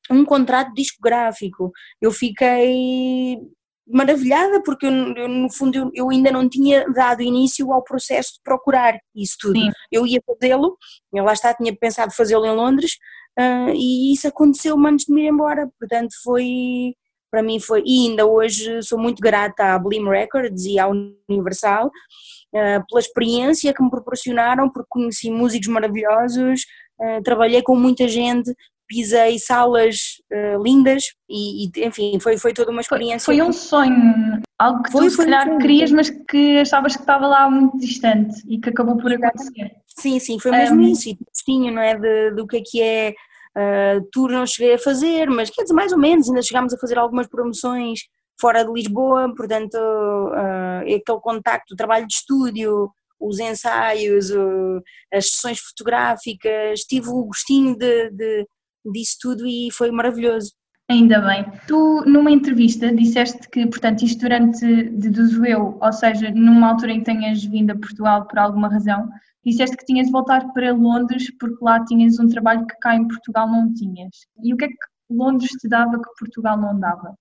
um 0.09 0.23
contrato 0.23 0.73
discográfico. 0.73 1.71
Eu 2.01 2.11
fiquei 2.11 3.39
maravilhada 3.87 4.61
porque 4.63 4.85
eu, 4.85 4.91
eu, 4.91 5.27
no 5.27 5.51
fundo 5.51 5.91
eu, 5.93 6.09
ainda 6.09 6.31
não 6.31 6.49
tinha 6.49 6.89
dado 6.91 7.21
início 7.21 7.71
ao 7.71 7.83
processo 7.83 8.33
de 8.33 8.39
procurar 8.43 8.97
isso 9.15 9.37
tudo. 9.39 9.59
Sim. 9.59 9.71
Eu 9.91 10.05
ia 10.07 10.21
fazê-lo, 10.25 10.77
eu 11.13 11.23
lá 11.23 11.33
está, 11.33 11.53
tinha 11.53 11.75
pensado 11.75 12.13
fazê-lo 12.13 12.45
em 12.45 12.55
Londres 12.55 12.93
uh, 13.39 13.71
e 13.75 14.13
isso 14.13 14.27
aconteceu 14.27 14.75
antes 14.85 15.05
de 15.05 15.13
me 15.13 15.23
ir 15.23 15.29
embora, 15.29 15.69
portanto 15.79 16.13
foi, 16.23 16.95
para 17.31 17.43
mim 17.43 17.59
foi, 17.59 17.83
e 17.85 18.07
ainda 18.07 18.25
hoje 18.25 18.81
sou 18.83 18.97
muito 18.97 19.21
grata 19.21 19.73
à 19.73 19.79
Blim 19.79 20.07
Records 20.07 20.65
e 20.65 20.79
à 20.79 20.87
Universal 20.87 21.87
uh, 21.87 22.85
pela 22.87 22.99
experiência 22.99 23.73
que 23.73 23.83
me 23.83 23.89
proporcionaram, 23.89 24.69
porque 24.69 24.87
conheci 24.89 25.29
músicos 25.29 25.67
maravilhosos, 25.67 26.61
uh, 26.99 27.21
trabalhei 27.23 27.61
com 27.61 27.75
muita 27.75 28.07
gente, 28.07 28.53
pisei 28.87 29.39
salas 29.39 29.97
uh, 30.31 30.61
lindas 30.61 31.05
e, 31.29 31.65
e, 31.65 31.85
enfim, 31.85 32.19
foi, 32.19 32.37
foi 32.37 32.53
toda 32.53 32.71
uma 32.71 32.81
experiência. 32.81 33.25
Foi, 33.25 33.37
foi 33.37 33.47
um 33.47 33.51
sonho, 33.53 34.41
algo 34.57 34.83
que 34.83 34.91
foi, 34.91 35.05
tu 35.05 35.11
se 35.11 35.17
calhar 35.17 35.49
um 35.49 35.57
querias, 35.57 35.91
mas 35.91 36.09
que 36.09 36.59
achavas 36.59 36.95
que 36.95 37.01
estava 37.01 37.27
lá 37.27 37.49
muito 37.49 37.77
distante 37.77 38.41
e 38.47 38.59
que 38.59 38.69
acabou 38.69 38.97
por 38.97 39.11
acontecer. 39.11 39.71
Sim, 39.87 40.19
sim, 40.19 40.39
foi 40.39 40.51
mesmo 40.51 40.81
um, 40.81 40.87
isso, 40.87 41.09
e 41.09 41.17
tinha, 41.33 41.71
não 41.71 41.81
é, 41.81 41.97
de, 41.97 42.31
do 42.31 42.45
que 42.45 42.57
é 42.57 42.61
que 42.63 42.81
é, 42.81 43.13
uh, 43.57 44.07
tour 44.11 44.31
não 44.31 44.45
cheguei 44.45 44.75
a 44.75 44.79
fazer, 44.79 45.29
mas 45.29 45.49
quer 45.49 45.63
dizer, 45.63 45.73
mais 45.73 45.91
ou 45.91 45.99
menos, 45.99 46.27
ainda 46.27 46.41
chegámos 46.41 46.73
a 46.73 46.77
fazer 46.77 46.97
algumas 46.97 47.27
promoções 47.27 48.01
fora 48.39 48.63
de 48.63 48.71
Lisboa, 48.71 49.33
portanto, 49.35 49.75
uh, 49.75 50.81
aquele 50.81 51.19
contacto, 51.21 51.73
o 51.73 51.77
trabalho 51.77 52.05
de 52.07 52.13
estúdio, 52.13 52.91
os 53.19 53.39
ensaios, 53.39 54.29
uh, 54.31 54.81
as 55.13 55.31
sessões 55.31 55.59
fotográficas, 55.59 56.81
tive 56.81 57.09
o 57.09 57.23
gostinho 57.25 57.77
de, 57.77 58.09
de 58.11 58.45
disso 58.91 59.17
tudo 59.21 59.47
e 59.47 59.69
foi 59.71 59.89
maravilhoso. 59.91 60.51
Ainda 60.87 61.19
bem. 61.19 61.43
Tu, 61.67 62.03
numa 62.05 62.29
entrevista, 62.29 62.93
disseste 62.93 63.49
que, 63.49 63.65
portanto, 63.65 64.03
isto 64.03 64.21
durante, 64.21 64.83
deduzo 64.91 65.43
eu, 65.43 65.79
ou 65.81 65.93
seja, 65.93 66.29
numa 66.29 66.69
altura 66.69 66.91
em 66.91 66.99
que 66.99 67.05
tenhas 67.05 67.43
vindo 67.43 67.71
a 67.71 67.75
Portugal 67.75 68.27
por 68.27 68.37
alguma 68.37 68.67
razão, 68.67 69.09
disseste 69.45 69.77
que 69.77 69.85
tinhas 69.85 70.07
de 70.07 70.11
voltar 70.11 70.51
para 70.53 70.73
Londres 70.73 71.31
porque 71.39 71.63
lá 71.63 71.83
tinhas 71.85 72.19
um 72.19 72.27
trabalho 72.27 72.65
que 72.65 72.75
cá 72.79 72.95
em 72.95 73.07
Portugal 73.07 73.47
não 73.47 73.73
tinhas. 73.73 74.27
E 74.43 74.53
o 74.53 74.57
que 74.57 74.65
é 74.65 74.67
que 74.67 74.75
Londres 75.09 75.51
te 75.51 75.67
dava 75.67 75.97
que 75.97 76.09
Portugal 76.19 76.57
não 76.57 76.79
dava? 76.79 77.15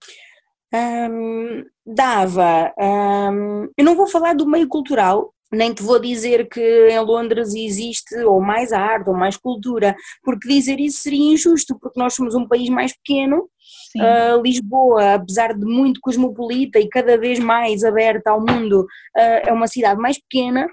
Um, 0.75 1.65
dava. 1.87 2.73
Um, 2.79 3.69
eu 3.77 3.85
não 3.85 3.95
vou 3.95 4.07
falar 4.07 4.35
do 4.35 4.47
meio 4.47 4.67
cultural, 4.67 5.33
nem 5.53 5.73
te 5.73 5.83
vou 5.83 6.01
dizer 6.01 6.49
que 6.49 6.89
em 6.89 6.99
Londres 6.99 7.55
existe 7.55 8.17
ou 8.25 8.41
mais 8.41 8.73
arte 8.73 9.09
ou 9.09 9.15
mais 9.15 9.37
cultura, 9.37 9.95
porque 10.23 10.49
dizer 10.49 10.81
isso 10.81 11.03
seria 11.03 11.33
injusto, 11.33 11.79
porque 11.79 11.99
nós 11.99 12.15
somos 12.15 12.35
um 12.35 12.49
país 12.49 12.69
mais 12.69 12.93
pequeno. 12.97 13.49
Uh, 13.97 14.43
Lisboa, 14.43 15.15
apesar 15.15 15.55
de 15.55 15.65
muito 15.65 16.01
cosmopolita 16.01 16.81
e 16.81 16.89
cada 16.89 17.17
vez 17.17 17.39
mais 17.39 17.85
aberta 17.85 18.33
ao 18.33 18.41
mundo, 18.41 18.81
uh, 18.83 19.47
é 19.47 19.53
uma 19.53 19.69
cidade 19.69 20.01
mais 20.01 20.19
pequena. 20.19 20.69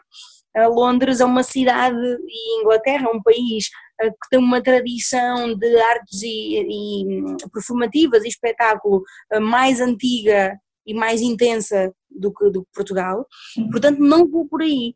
Londres 0.55 1.20
é 1.20 1.25
uma 1.25 1.43
cidade 1.43 1.98
e 2.27 2.62
Inglaterra 2.62 3.08
é 3.08 3.15
um 3.15 3.22
país 3.22 3.70
que 4.00 4.29
tem 4.29 4.39
uma 4.39 4.62
tradição 4.62 5.55
de 5.55 5.77
artes 5.77 6.22
e, 6.24 6.60
e 6.60 7.48
performativas 7.53 8.24
e 8.24 8.27
espetáculo 8.27 9.03
mais 9.39 9.79
antiga 9.79 10.58
e 10.86 10.93
mais 10.93 11.22
intensa 11.22 11.93
do 12.10 12.34
que, 12.34 12.50
do 12.50 12.65
Portugal, 12.74 13.25
portanto 13.72 14.00
não 14.00 14.27
vou 14.27 14.48
por 14.48 14.62
aí. 14.62 14.96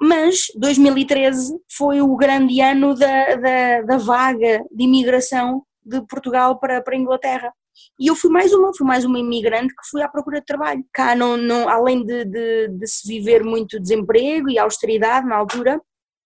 Mas 0.00 0.46
2013 0.56 1.56
foi 1.76 2.02
o 2.02 2.16
grande 2.16 2.60
ano 2.60 2.94
da, 2.94 3.36
da, 3.36 3.82
da 3.82 3.96
vaga 3.96 4.64
de 4.70 4.84
imigração 4.84 5.62
de 5.84 6.04
Portugal 6.06 6.58
para, 6.58 6.82
para 6.82 6.94
a 6.94 6.98
Inglaterra. 6.98 7.52
E 7.98 8.08
eu 8.08 8.14
fui 8.14 8.30
mais 8.30 8.52
uma, 8.52 8.72
fui 8.76 8.86
mais 8.86 9.04
uma 9.04 9.18
imigrante 9.18 9.74
que 9.74 9.88
fui 9.90 10.02
à 10.02 10.08
procura 10.08 10.40
de 10.40 10.46
trabalho. 10.46 10.84
Cá, 10.92 11.14
não, 11.14 11.36
não, 11.36 11.68
além 11.68 12.04
de, 12.04 12.24
de, 12.24 12.68
de 12.68 12.86
se 12.86 13.06
viver 13.06 13.42
muito 13.42 13.80
desemprego 13.80 14.50
e 14.50 14.58
austeridade 14.58 15.26
na 15.26 15.36
altura, 15.36 15.80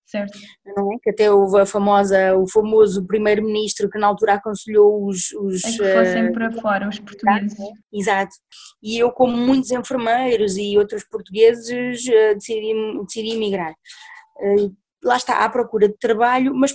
Certo. 0.09 0.39
Não 0.75 0.91
é? 0.95 0.97
Que 1.03 1.11
até 1.11 1.31
houve 1.31 1.61
a 1.61 1.67
famosa, 1.67 2.35
o 2.35 2.49
famoso 2.49 3.07
primeiro-ministro 3.07 3.91
que 3.91 3.99
na 3.99 4.07
altura 4.07 4.35
aconselhou 4.35 5.07
os. 5.07 5.33
os 5.33 5.63
é 5.63 5.71
que 5.71 5.93
fossem 5.93 6.31
uh, 6.31 6.33
para 6.33 6.51
fora, 6.51 6.89
os 6.89 6.99
portugueses. 6.99 7.59
Exato. 7.93 8.35
E 8.83 8.99
eu, 8.99 9.13
como 9.13 9.37
muitos 9.37 9.71
enfermeiros 9.71 10.57
e 10.57 10.79
outros 10.79 11.05
portugueses, 11.05 12.07
uh, 12.07 12.35
decidi, 12.35 12.73
decidi 13.03 13.33
emigrar. 13.33 13.75
Uh, 14.41 14.75
lá 15.05 15.19
está, 15.19 15.45
à 15.45 15.51
procura 15.51 15.89
de 15.89 15.99
trabalho, 15.99 16.55
mas 16.55 16.75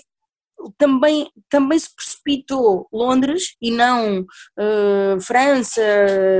também, 0.77 1.29
também 1.49 1.79
se 1.79 1.93
precipitou 1.95 2.87
Londres 2.91 3.55
e 3.61 3.71
não 3.71 4.25
França, 5.21 5.81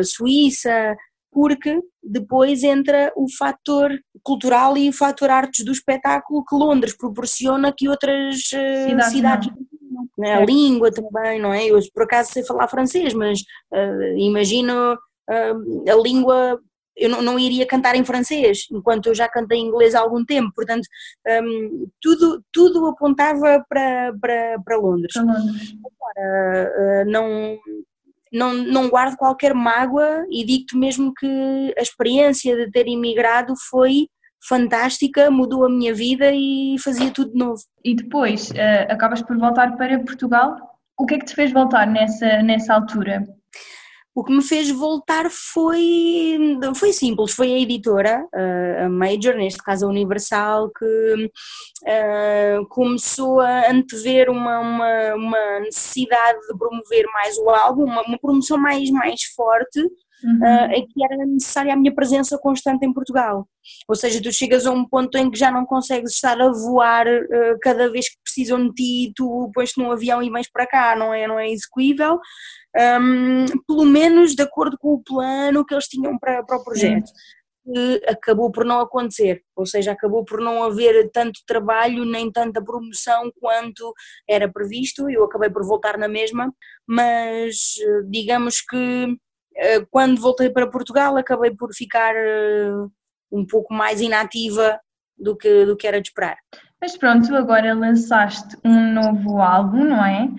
Suíça, 0.03 0.95
porque 1.33 1.81
depois 2.01 2.63
entra 2.63 3.11
o 3.15 3.25
fator 3.37 3.91
cultural 4.21 4.77
e 4.77 4.87
o 4.87 4.93
fator 4.93 5.29
artes 5.29 5.65
do 5.65 5.71
espetáculo 5.71 6.45
que 6.45 6.55
Londres 6.55 6.95
proporciona 6.95 7.73
que 7.75 7.89
outras 7.89 8.35
uh, 8.35 8.87
cidades, 8.87 9.11
cidades 9.11 9.49
não. 10.17 10.25
É? 10.25 10.35
A 10.35 10.45
língua 10.45 10.91
também, 10.91 11.39
não 11.39 11.53
é? 11.53 11.65
Eu 11.65 11.79
por 11.93 12.03
acaso 12.03 12.31
sei 12.31 12.43
falar 12.43 12.67
francês, 12.67 13.13
mas 13.13 13.39
uh, 13.73 14.17
imagino 14.17 14.93
uh, 14.93 15.91
a 15.91 15.95
língua 16.01 16.59
eu 16.95 17.09
não, 17.09 17.21
não, 17.21 17.39
iria 17.39 17.65
cantar 17.65 17.95
em 17.95 18.05
francês, 18.05 18.67
enquanto 18.71 19.07
eu 19.07 19.15
já 19.15 19.27
cantei 19.27 19.59
em 19.59 19.67
inglês 19.67 19.95
há 19.95 19.99
algum 19.99 20.23
tempo, 20.23 20.51
portanto, 20.55 20.87
um, 21.43 21.87
tudo, 22.01 22.43
tudo 22.51 22.85
apontava 22.87 23.63
para, 23.67 24.13
para, 24.21 24.59
para 24.63 24.77
Londres. 24.77 25.15
Agora, 25.15 26.71
uh, 27.05 27.11
não, 27.11 27.57
não, 28.31 28.53
não 28.53 28.89
guardo 28.89 29.17
qualquer 29.17 29.53
mágoa 29.53 30.25
e 30.29 30.45
digo-te 30.45 30.77
mesmo 30.77 31.13
que 31.13 31.73
a 31.77 31.81
experiência 31.81 32.55
de 32.55 32.71
ter 32.71 32.87
imigrado 32.87 33.53
foi 33.69 34.07
fantástica, 34.47 35.31
mudou 35.31 35.65
a 35.65 35.69
minha 35.69 35.93
vida 35.93 36.31
e 36.33 36.75
fazia 36.83 37.11
tudo 37.11 37.31
de 37.31 37.37
novo. 37.37 37.61
E 37.83 37.95
depois 37.95 38.51
uh, 38.51 38.91
acabas 38.91 39.21
por 39.21 39.37
voltar 39.37 39.77
para 39.77 39.99
Portugal. 39.99 40.57
O 40.97 41.05
que 41.05 41.15
é 41.15 41.19
que 41.19 41.25
te 41.25 41.35
fez 41.35 41.51
voltar 41.51 41.87
nessa, 41.87 42.43
nessa 42.43 42.73
altura? 42.73 43.25
O 44.15 44.23
que 44.23 44.31
me 44.31 44.43
fez 44.43 44.69
voltar 44.69 45.29
foi, 45.31 46.37
foi 46.75 46.93
simples, 46.93 47.31
foi 47.31 47.51
a 47.51 47.59
editora, 47.59 48.27
a 48.85 48.87
Major, 48.87 49.35
neste 49.35 49.63
caso 49.63 49.85
a 49.85 49.89
Universal, 49.89 50.69
que 50.69 51.31
uh, 51.83 52.65
começou 52.69 53.39
a 53.39 53.71
antever 53.71 54.29
uma, 54.29 54.59
uma, 54.59 55.15
uma, 55.15 55.59
necessidade 55.61 56.39
de 56.47 56.57
promover 56.57 57.05
mais 57.11 57.37
o 57.39 57.49
álbum, 57.49 57.85
uma, 57.85 58.03
uma 58.03 58.19
promoção 58.19 58.57
mais, 58.57 58.89
mais 58.91 59.23
forte, 59.35 59.81
uhum. 60.23 60.39
uh, 60.39 60.71
em 60.73 60.87
que 60.87 61.03
era 61.03 61.25
necessária 61.25 61.73
a 61.73 61.77
minha 61.77 61.93
presença 61.93 62.37
constante 62.37 62.85
em 62.85 62.93
Portugal. 62.93 63.47
Ou 63.87 63.95
seja, 63.95 64.21
tu 64.21 64.31
chegas 64.31 64.65
a 64.65 64.71
um 64.71 64.85
ponto 64.85 65.17
em 65.17 65.31
que 65.31 65.39
já 65.39 65.49
não 65.49 65.65
consegues 65.65 66.13
estar 66.13 66.39
a 66.41 66.51
voar 66.51 67.07
uh, 67.07 67.57
cada 67.61 67.89
vez 67.89 68.09
que 68.09 68.21
precisam 68.23 68.67
de 68.67 68.73
ti, 68.73 69.13
tu 69.15 69.49
pões-te 69.53 69.79
num 69.79 69.91
avião 69.91 70.21
e 70.21 70.29
vens 70.29 70.49
para 70.51 70.67
cá, 70.67 70.95
não 70.95 71.13
é, 71.13 71.27
não 71.27 71.39
é 71.39 71.49
execuível 71.49 72.19
um, 72.75 73.45
pelo 73.67 73.85
menos 73.85 74.35
de 74.35 74.41
acordo 74.41 74.77
com 74.77 74.93
o 74.93 75.03
plano 75.03 75.65
que 75.65 75.73
eles 75.73 75.87
tinham 75.87 76.17
para, 76.17 76.43
para 76.43 76.57
o 76.57 76.63
projeto. 76.63 77.11
Que 77.65 78.01
acabou 78.09 78.51
por 78.51 78.65
não 78.65 78.81
acontecer, 78.81 79.41
ou 79.55 79.65
seja, 79.65 79.93
acabou 79.93 80.25
por 80.25 80.41
não 80.41 80.63
haver 80.63 81.09
tanto 81.11 81.39
trabalho 81.47 82.03
nem 82.03 82.29
tanta 82.29 82.61
promoção 82.61 83.31
quanto 83.39 83.93
era 84.27 84.51
previsto. 84.51 85.09
Eu 85.09 85.23
acabei 85.23 85.49
por 85.49 85.65
voltar 85.65 85.97
na 85.97 86.09
mesma, 86.09 86.53
mas 86.85 87.75
digamos 88.09 88.59
que 88.59 89.17
quando 89.91 90.21
voltei 90.21 90.49
para 90.49 90.69
Portugal 90.69 91.15
acabei 91.17 91.51
por 91.51 91.73
ficar 91.73 92.13
eh, 92.15 92.71
um 93.31 93.45
pouco 93.45 93.73
mais 93.73 94.01
inativa 94.01 94.79
do 95.17 95.35
que, 95.35 95.65
do 95.65 95.75
que 95.75 95.87
era 95.87 96.01
de 96.01 96.09
esperar. 96.09 96.37
Mas 96.81 96.97
pronto, 96.97 97.33
agora 97.35 97.73
lançaste 97.73 98.57
um 98.63 98.93
novo 98.93 99.41
álbum, 99.41 99.85
não 99.85 100.05
é? 100.05 100.29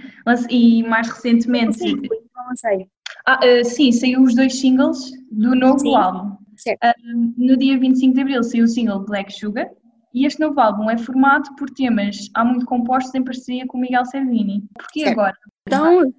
E 0.50 0.82
mais 0.82 1.08
recentemente. 1.08 1.78
Sim, 1.78 2.02
lancei. 2.48 2.86
Ah, 3.26 3.40
uh, 3.42 3.64
sim, 3.64 3.90
saiu 3.90 4.22
os 4.22 4.34
dois 4.34 4.60
singles 4.60 5.10
do 5.30 5.54
novo 5.54 5.78
sim. 5.78 5.94
álbum. 5.96 6.32
Uh, 6.32 7.34
no 7.36 7.56
dia 7.56 7.78
25 7.78 8.14
de 8.14 8.20
abril 8.20 8.42
saiu 8.42 8.64
o 8.64 8.68
single 8.68 9.04
Black 9.04 9.32
Sugar 9.32 9.68
e 10.12 10.26
este 10.26 10.40
novo 10.40 10.60
álbum 10.60 10.90
é 10.90 10.96
formado 10.96 11.54
por 11.56 11.68
temas 11.70 12.30
há 12.34 12.44
muito 12.44 12.64
compostos 12.64 13.14
em 13.14 13.24
parceria 13.24 13.66
com 13.66 13.78
o 13.78 13.80
Miguel 13.80 14.04
Servini. 14.04 14.64
Porquê 14.78 15.00
certo. 15.00 15.12
agora? 15.12 15.36
Então, 15.66 16.12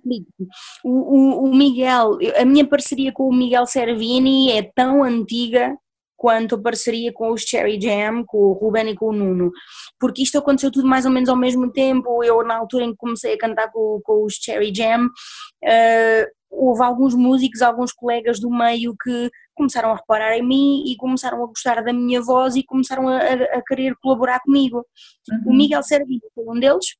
o, 0.83 1.49
o, 1.49 1.55
Miguel, 1.55 2.17
a 2.35 2.45
minha 2.45 2.67
parceria 2.67 3.11
com 3.11 3.27
o 3.29 3.35
Miguel 3.35 3.67
Servini 3.67 4.51
é 4.51 4.63
tão 4.63 5.03
antiga 5.03 5.77
quanto 6.17 6.55
a 6.55 6.61
parceria 6.61 7.13
com 7.13 7.31
os 7.31 7.43
Cherry 7.43 7.79
Jam, 7.79 8.23
com 8.25 8.37
o 8.37 8.53
Ruben 8.53 8.89
e 8.89 8.95
com 8.95 9.09
o 9.09 9.13
Nuno, 9.13 9.51
porque 9.99 10.23
isto 10.23 10.37
aconteceu 10.37 10.71
tudo 10.71 10.87
mais 10.87 11.05
ou 11.05 11.11
menos 11.11 11.29
ao 11.29 11.35
mesmo 11.35 11.71
tempo, 11.71 12.23
eu 12.23 12.43
na 12.43 12.57
altura 12.57 12.85
em 12.85 12.91
que 12.91 12.97
comecei 12.97 13.33
a 13.33 13.37
cantar 13.37 13.71
com, 13.71 13.99
com 14.03 14.23
os 14.23 14.33
Cherry 14.35 14.73
Jam, 14.73 15.05
uh, 15.05 16.25
houve 16.49 16.83
alguns 16.83 17.13
músicos, 17.13 17.61
alguns 17.61 17.91
colegas 17.91 18.39
do 18.39 18.49
meio 18.49 18.95
que 18.97 19.29
começaram 19.53 19.91
a 19.91 19.95
reparar 19.95 20.37
em 20.37 20.43
mim 20.43 20.83
e 20.87 20.95
começaram 20.95 21.43
a 21.43 21.47
gostar 21.47 21.83
da 21.83 21.93
minha 21.93 22.21
voz 22.21 22.55
e 22.55 22.63
começaram 22.63 23.07
a, 23.07 23.17
a, 23.17 23.33
a 23.57 23.61
querer 23.61 23.95
colaborar 24.01 24.39
comigo. 24.39 24.85
Uhum. 25.29 25.51
O 25.51 25.55
Miguel 25.55 25.83
Servini 25.83 26.21
foi 26.33 26.45
um 26.47 26.59
deles, 26.59 26.95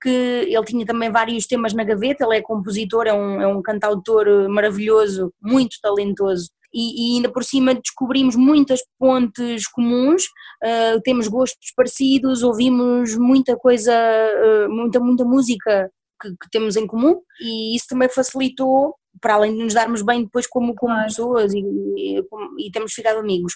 que 0.00 0.08
ele 0.08 0.64
tinha 0.64 0.86
também 0.86 1.10
vários 1.10 1.46
temas 1.46 1.74
na 1.74 1.84
gaveta, 1.84 2.24
ele 2.24 2.38
é 2.38 2.42
compositor, 2.42 3.06
é 3.06 3.12
um, 3.12 3.40
é 3.40 3.46
um 3.46 3.60
cantautor 3.60 4.26
maravilhoso, 4.48 5.32
muito 5.40 5.76
talentoso. 5.82 6.50
E, 6.72 7.14
e 7.14 7.16
ainda 7.16 7.30
por 7.30 7.42
cima 7.42 7.74
descobrimos 7.74 8.36
muitas 8.36 8.80
pontes 8.98 9.66
comuns, 9.68 10.24
uh, 10.62 11.00
temos 11.02 11.26
gostos 11.26 11.72
parecidos, 11.76 12.42
ouvimos 12.42 13.16
muita 13.16 13.56
coisa, 13.56 13.92
uh, 13.92 14.70
muita, 14.70 15.00
muita 15.00 15.24
música 15.24 15.90
que, 16.22 16.30
que, 16.30 16.50
temos 16.50 16.76
em 16.76 16.86
comum 16.86 17.20
e 17.40 17.74
isso 17.74 17.86
também 17.88 18.08
facilitou, 18.08 18.94
para 19.20 19.34
além 19.34 19.56
de 19.56 19.64
nos 19.64 19.74
darmos 19.74 20.02
bem 20.02 20.22
depois 20.22 20.46
como, 20.46 20.74
como 20.74 20.92
claro. 20.94 21.08
pessoas 21.08 21.52
e, 21.52 21.58
e, 21.58 22.22
e, 22.58 22.70
temos 22.70 22.92
ficado 22.92 23.18
amigos. 23.18 23.54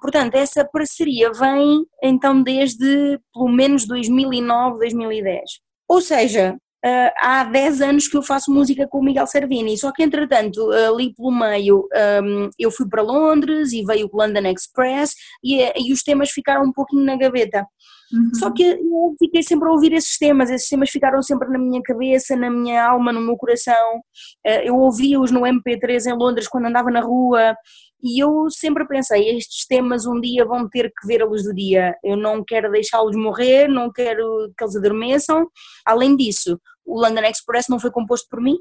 Portanto, 0.00 0.34
essa 0.34 0.64
parceria 0.64 1.32
vem 1.32 1.84
então 2.02 2.42
desde 2.42 3.18
pelo 3.32 3.48
menos 3.48 3.86
2009, 3.86 4.78
2010. 4.78 5.42
Ou 5.88 6.00
seja, 6.00 6.56
Uh, 6.78 7.10
há 7.20 7.42
10 7.42 7.80
anos 7.80 8.06
que 8.06 8.16
eu 8.16 8.22
faço 8.22 8.52
música 8.52 8.86
com 8.86 9.00
o 9.00 9.02
Miguel 9.02 9.26
Servini, 9.26 9.76
só 9.76 9.90
que 9.90 10.00
entretanto, 10.00 10.70
ali 10.70 11.12
pelo 11.12 11.32
meio, 11.32 11.88
um, 12.22 12.50
eu 12.56 12.70
fui 12.70 12.88
para 12.88 13.02
Londres 13.02 13.72
e 13.72 13.84
veio 13.84 14.08
o 14.10 14.16
London 14.16 14.48
Express 14.48 15.12
e, 15.42 15.60
e 15.76 15.92
os 15.92 16.04
temas 16.04 16.30
ficaram 16.30 16.62
um 16.62 16.72
pouquinho 16.72 17.04
na 17.04 17.16
gaveta. 17.16 17.66
Uhum. 18.12 18.34
Só 18.34 18.52
que 18.52 18.62
eu 18.62 19.14
fiquei 19.18 19.42
sempre 19.42 19.68
a 19.68 19.72
ouvir 19.72 19.92
esses 19.92 20.16
temas, 20.18 20.50
esses 20.50 20.68
temas 20.68 20.88
ficaram 20.88 21.20
sempre 21.20 21.48
na 21.48 21.58
minha 21.58 21.82
cabeça, 21.82 22.36
na 22.36 22.48
minha 22.48 22.86
alma, 22.86 23.12
no 23.12 23.20
meu 23.20 23.36
coração. 23.36 23.98
Uh, 24.46 24.62
eu 24.62 24.76
ouvia-os 24.76 25.32
no 25.32 25.40
MP3 25.40 26.06
em 26.06 26.16
Londres 26.16 26.46
quando 26.46 26.66
andava 26.66 26.92
na 26.92 27.00
rua, 27.00 27.56
e 28.02 28.22
eu 28.22 28.48
sempre 28.50 28.86
pensei, 28.86 29.36
estes 29.36 29.66
temas 29.66 30.06
um 30.06 30.20
dia 30.20 30.44
vão 30.44 30.68
ter 30.68 30.90
que 30.90 31.06
ver 31.06 31.22
a 31.22 31.26
luz 31.26 31.42
do 31.42 31.54
dia. 31.54 31.96
Eu 32.02 32.16
não 32.16 32.44
quero 32.44 32.70
deixá-los 32.70 33.16
morrer, 33.16 33.68
não 33.68 33.92
quero 33.92 34.52
que 34.56 34.62
eles 34.62 34.76
adormeçam. 34.76 35.48
Além 35.84 36.16
disso, 36.16 36.60
o 36.84 37.00
London 37.00 37.22
Express 37.22 37.68
não 37.68 37.80
foi 37.80 37.90
composto 37.90 38.28
por 38.30 38.40
mim, 38.40 38.56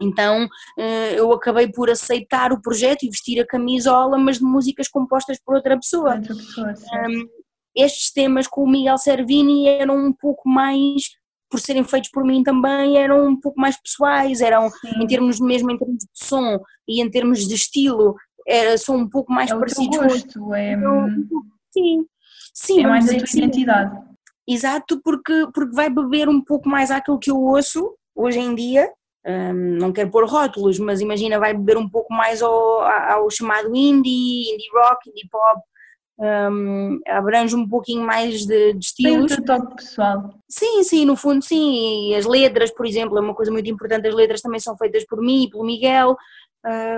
então 0.00 0.48
eh, 0.78 1.18
eu 1.18 1.32
acabei 1.32 1.68
por 1.68 1.90
aceitar 1.90 2.52
o 2.52 2.60
projeto 2.60 3.04
e 3.04 3.10
vestir 3.10 3.40
a 3.40 3.46
camisola, 3.46 4.18
mas 4.18 4.38
de 4.38 4.44
músicas 4.44 4.88
compostas 4.88 5.38
por 5.44 5.54
outra 5.54 5.76
pessoa. 5.76 6.16
Outra 6.16 6.34
pessoa 6.34 6.74
um, 7.08 7.28
estes 7.76 8.12
temas 8.12 8.46
com 8.46 8.64
o 8.64 8.68
Miguel 8.68 8.98
Servini 8.98 9.68
eram 9.68 9.96
um 9.96 10.12
pouco 10.12 10.48
mais 10.48 11.10
por 11.52 11.60
serem 11.60 11.84
feitos 11.84 12.10
por 12.10 12.24
mim 12.24 12.42
também 12.42 12.96
eram 12.96 13.26
um 13.26 13.38
pouco 13.38 13.60
mais 13.60 13.78
pessoais, 13.78 14.40
eram 14.40 14.70
Sim. 14.70 15.02
em 15.02 15.06
termos 15.06 15.38
mesmo 15.38 15.70
em 15.70 15.76
termos 15.76 15.98
de 15.98 16.08
som 16.14 16.58
e 16.88 17.02
em 17.02 17.10
termos 17.10 17.46
de 17.46 17.54
estilo, 17.54 18.16
era, 18.46 18.76
são 18.78 18.96
um 18.96 19.08
pouco 19.08 19.32
mais 19.32 19.50
é 19.50 19.58
parecidos. 19.58 19.96
O 19.96 20.02
gosto, 20.02 20.54
é... 20.54 20.72
Então, 20.72 21.08
sim, 21.72 22.06
sim. 22.52 22.84
É 22.84 22.86
mais 22.86 23.08
a 23.08 23.16
tua 23.16 23.38
identidade. 23.38 24.12
Exato, 24.46 25.00
porque, 25.02 25.46
porque 25.54 25.74
vai 25.74 25.88
beber 25.88 26.28
um 26.28 26.40
pouco 26.40 26.68
mais 26.68 26.90
àquilo 26.90 27.18
que 27.18 27.30
eu 27.30 27.40
ouço 27.40 27.94
hoje 28.14 28.38
em 28.38 28.54
dia. 28.54 28.90
Um, 29.24 29.76
não 29.78 29.92
quero 29.92 30.10
pôr 30.10 30.28
rótulos, 30.28 30.80
mas 30.80 31.00
imagina, 31.00 31.38
vai 31.38 31.54
beber 31.54 31.76
um 31.76 31.88
pouco 31.88 32.12
mais 32.12 32.42
ao, 32.42 32.80
ao 32.82 33.30
chamado 33.30 33.68
indie, 33.68 34.52
indie 34.52 34.68
rock, 34.74 35.08
indie 35.08 35.28
pop, 35.30 35.60
um, 36.18 37.00
abrange 37.06 37.54
um 37.54 37.68
pouquinho 37.68 38.04
mais 38.04 38.44
de, 38.44 38.72
de 38.74 38.84
estilos. 38.84 39.34
Tem 39.34 39.44
toque 39.44 39.76
pessoal. 39.76 40.34
Sim, 40.48 40.82
sim, 40.82 41.04
no 41.04 41.16
fundo 41.16 41.42
sim. 41.44 42.10
E 42.10 42.14
as 42.14 42.26
letras, 42.26 42.72
por 42.72 42.84
exemplo, 42.84 43.16
é 43.16 43.20
uma 43.20 43.34
coisa 43.34 43.50
muito 43.50 43.70
importante, 43.70 44.08
as 44.08 44.14
letras 44.14 44.40
também 44.40 44.60
são 44.60 44.76
feitas 44.76 45.04
por 45.06 45.20
mim 45.20 45.44
e 45.44 45.50
pelo 45.50 45.64
Miguel. 45.64 46.16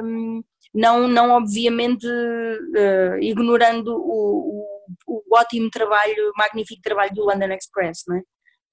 Um, 0.03 0.43
não, 0.75 1.07
não 1.07 1.31
obviamente 1.31 2.07
uh, 2.07 3.19
ignorando 3.21 3.95
o, 3.95 4.67
o, 5.07 5.23
o, 5.31 5.37
ótimo 5.37 5.71
trabalho, 5.71 6.33
magnífico 6.37 6.83
trabalho 6.83 7.15
do 7.15 7.25
London 7.25 7.53
Express, 7.55 8.03
não 8.09 8.17
é? 8.17 8.23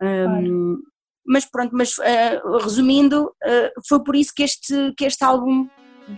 Um, 0.01 0.25
claro. 0.25 0.79
Mas 1.23 1.45
pronto, 1.45 1.75
mas 1.75 1.97
uh, 1.99 2.57
resumindo, 2.63 3.25
uh, 3.27 3.81
foi 3.87 4.03
por 4.03 4.15
isso 4.15 4.33
que 4.35 4.41
este, 4.41 4.93
que 4.97 5.05
este 5.05 5.23
álbum 5.23 5.69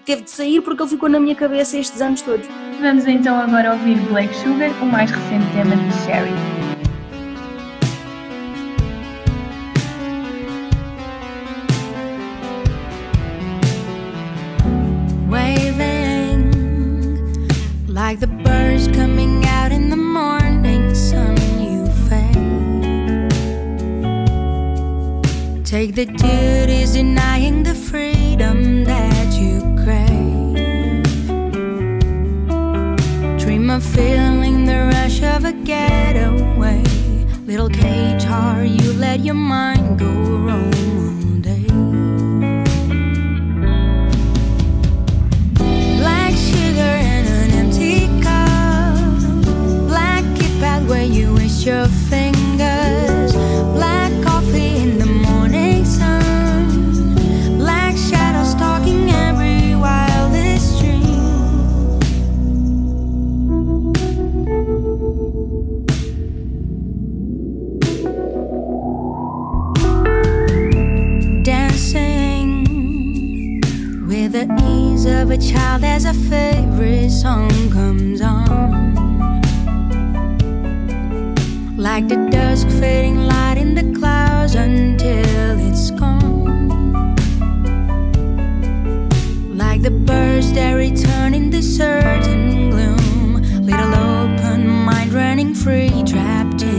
teve 0.05 0.21
de 0.23 0.31
sair, 0.31 0.61
porque 0.61 0.81
ele 0.81 0.89
ficou 0.89 1.09
na 1.09 1.19
minha 1.19 1.35
cabeça 1.35 1.77
estes 1.77 2.01
anos 2.01 2.21
todos. 2.21 2.47
Vamos 2.79 3.05
então 3.05 3.35
agora 3.37 3.73
ouvir 3.73 3.99
Black 4.07 4.33
Sugar, 4.37 4.72
o 4.81 4.85
mais 4.85 5.11
recente 5.11 5.46
tema 5.53 5.75
de 5.75 5.93
Sherry. 6.05 6.62
Like 18.13 18.19
the 18.19 18.27
birds 18.27 18.87
coming 18.89 19.43
out 19.43 19.71
in 19.71 19.89
the 19.89 19.97
morning 19.97 20.93
sun, 20.93 21.35
you 21.59 21.87
fade. 22.07 23.31
Take 25.65 25.95
the 25.95 26.05
duties, 26.05 26.93
denying 26.93 27.63
the 27.63 27.73
freedom 27.73 28.83
that 28.83 29.33
you 29.33 29.61
crave. 29.83 31.01
Dream 33.39 33.71
of 33.71 33.83
feeling 33.83 34.65
the 34.65 34.91
rush 34.93 35.23
of 35.23 35.45
a 35.45 35.53
getaway. 35.53 36.83
Little 37.47 37.69
cage 37.69 38.25
heart, 38.25 38.67
you 38.67 38.93
let 38.93 39.21
your 39.21 39.33
mind 39.33 39.97
go 39.97 40.11
roam. 40.11 41.23
Your 51.65 51.87
fingers. 52.09 53.31
Black 53.73 54.11
coffee 54.21 54.75
in 54.81 54.97
the 54.97 55.05
morning 55.05 55.85
sun. 55.85 57.15
Black 57.57 57.95
shadows 57.95 58.53
every 59.09 59.73
wildest 59.73 60.81
dream. 60.81 61.03
Dancing 71.43 72.65
with 74.07 74.33
the 74.33 74.45
ease 74.67 75.05
of 75.05 75.31
a 75.31 75.37
child 75.37 75.85
as 75.85 76.03
a 76.03 76.13
favorite 76.13 77.09
song 77.09 77.49
comes 77.71 78.21
on 78.21 78.52
like 81.83 82.07
the 82.07 82.15
dusk 82.31 82.69
fading 82.79 83.27
light 83.27 83.57
in 83.57 83.75
the 83.75 83.83
clouds 84.00 84.55
until 84.55 85.59
it's 85.69 85.91
gone. 85.91 87.13
Like 89.57 89.81
the 89.81 89.91
birds 89.91 90.53
that 90.53 90.75
return 90.75 91.33
in 91.33 91.50
the 91.50 91.61
certain 91.61 92.69
gloom, 92.69 93.41
little 93.65 93.93
open 93.93 94.65
mind 94.65 95.11
running 95.11 95.53
free, 95.53 95.91
trapped 96.03 96.61
in 96.61 96.73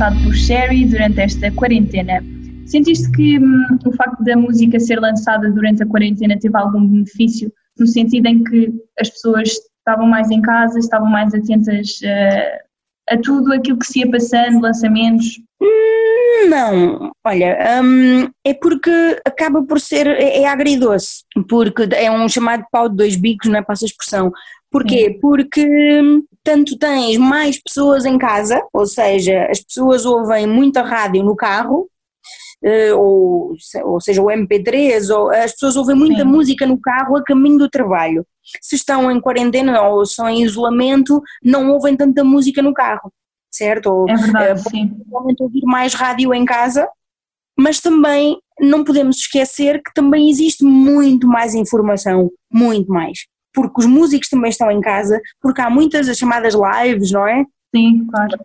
lançado 0.00 0.24
por 0.24 0.34
Sherry 0.34 0.86
durante 0.86 1.20
esta 1.20 1.50
quarentena. 1.52 2.24
Sentiste 2.64 3.10
que 3.12 3.38
hum, 3.38 3.78
o 3.84 3.92
facto 3.92 4.24
da 4.24 4.34
música 4.34 4.80
ser 4.80 4.98
lançada 4.98 5.50
durante 5.50 5.82
a 5.82 5.86
quarentena 5.86 6.38
teve 6.38 6.56
algum 6.56 6.86
benefício, 6.86 7.52
no 7.78 7.86
sentido 7.86 8.26
em 8.26 8.42
que 8.42 8.72
as 8.98 9.10
pessoas 9.10 9.50
estavam 9.50 10.06
mais 10.06 10.30
em 10.30 10.40
casa, 10.40 10.78
estavam 10.78 11.10
mais 11.10 11.34
atentas 11.34 12.00
uh, 12.02 13.12
a 13.14 13.18
tudo 13.18 13.52
aquilo 13.52 13.78
que 13.78 13.86
se 13.86 13.98
ia 13.98 14.10
passando, 14.10 14.62
lançamentos? 14.62 15.38
Não, 16.48 17.10
olha, 17.24 17.82
hum, 17.82 18.28
é 18.44 18.54
porque 18.54 18.90
acaba 19.24 19.62
por 19.62 19.80
ser, 19.80 20.06
é, 20.06 20.42
é 20.42 20.46
agridoce, 20.46 21.24
porque 21.48 21.88
é 21.94 22.10
um 22.10 22.28
chamado 22.28 22.64
pau 22.70 22.88
de 22.88 22.96
dois 22.96 23.16
bicos, 23.16 23.48
não 23.48 23.58
é 23.58 23.62
para 23.62 23.72
essa 23.72 23.84
expressão. 23.84 24.32
Porquê? 24.70 25.18
Porque 25.20 25.64
hum, 26.00 26.22
tanto 26.44 26.78
tens 26.78 27.16
mais 27.16 27.60
pessoas 27.60 28.04
em 28.06 28.16
casa, 28.18 28.62
ou 28.72 28.86
seja, 28.86 29.46
as 29.50 29.60
pessoas 29.60 30.06
ouvem 30.06 30.46
muita 30.46 30.82
rádio 30.82 31.22
no 31.22 31.34
carro, 31.34 31.88
eh, 32.62 32.92
ou, 32.94 33.54
ou 33.84 34.00
seja, 34.00 34.22
o 34.22 34.26
MP3, 34.26 35.10
ou 35.10 35.30
as 35.30 35.52
pessoas 35.52 35.76
ouvem 35.76 35.96
muita 35.96 36.22
Sim. 36.22 36.28
música 36.28 36.66
no 36.66 36.80
carro 36.80 37.16
a 37.16 37.24
caminho 37.24 37.58
do 37.58 37.68
trabalho. 37.70 38.24
Se 38.60 38.76
estão 38.76 39.10
em 39.10 39.20
quarentena 39.20 39.82
ou 39.82 40.06
são 40.06 40.28
em 40.28 40.42
isolamento, 40.42 41.22
não 41.42 41.70
ouvem 41.72 41.96
tanta 41.96 42.22
música 42.24 42.62
no 42.62 42.74
carro 42.74 43.12
certo? 43.50 43.86
Ou, 43.86 44.08
é 44.08 44.16
verdade, 44.16 44.60
uh, 44.60 44.70
sim. 44.70 44.96
ouvir 45.40 45.62
mais 45.64 45.94
rádio 45.94 46.32
em 46.32 46.44
casa, 46.44 46.88
mas 47.58 47.80
também 47.80 48.38
não 48.60 48.84
podemos 48.84 49.18
esquecer 49.18 49.82
que 49.82 49.92
também 49.94 50.30
existe 50.30 50.64
muito 50.64 51.26
mais 51.26 51.54
informação, 51.54 52.30
muito 52.52 52.90
mais. 52.90 53.26
Porque 53.52 53.80
os 53.80 53.86
músicos 53.86 54.28
também 54.28 54.50
estão 54.50 54.70
em 54.70 54.80
casa, 54.80 55.20
porque 55.40 55.60
há 55.60 55.68
muitas 55.68 56.08
as 56.08 56.16
chamadas 56.16 56.54
lives, 56.54 57.10
não 57.10 57.26
é? 57.26 57.44
Sim, 57.74 58.06
claro. 58.06 58.38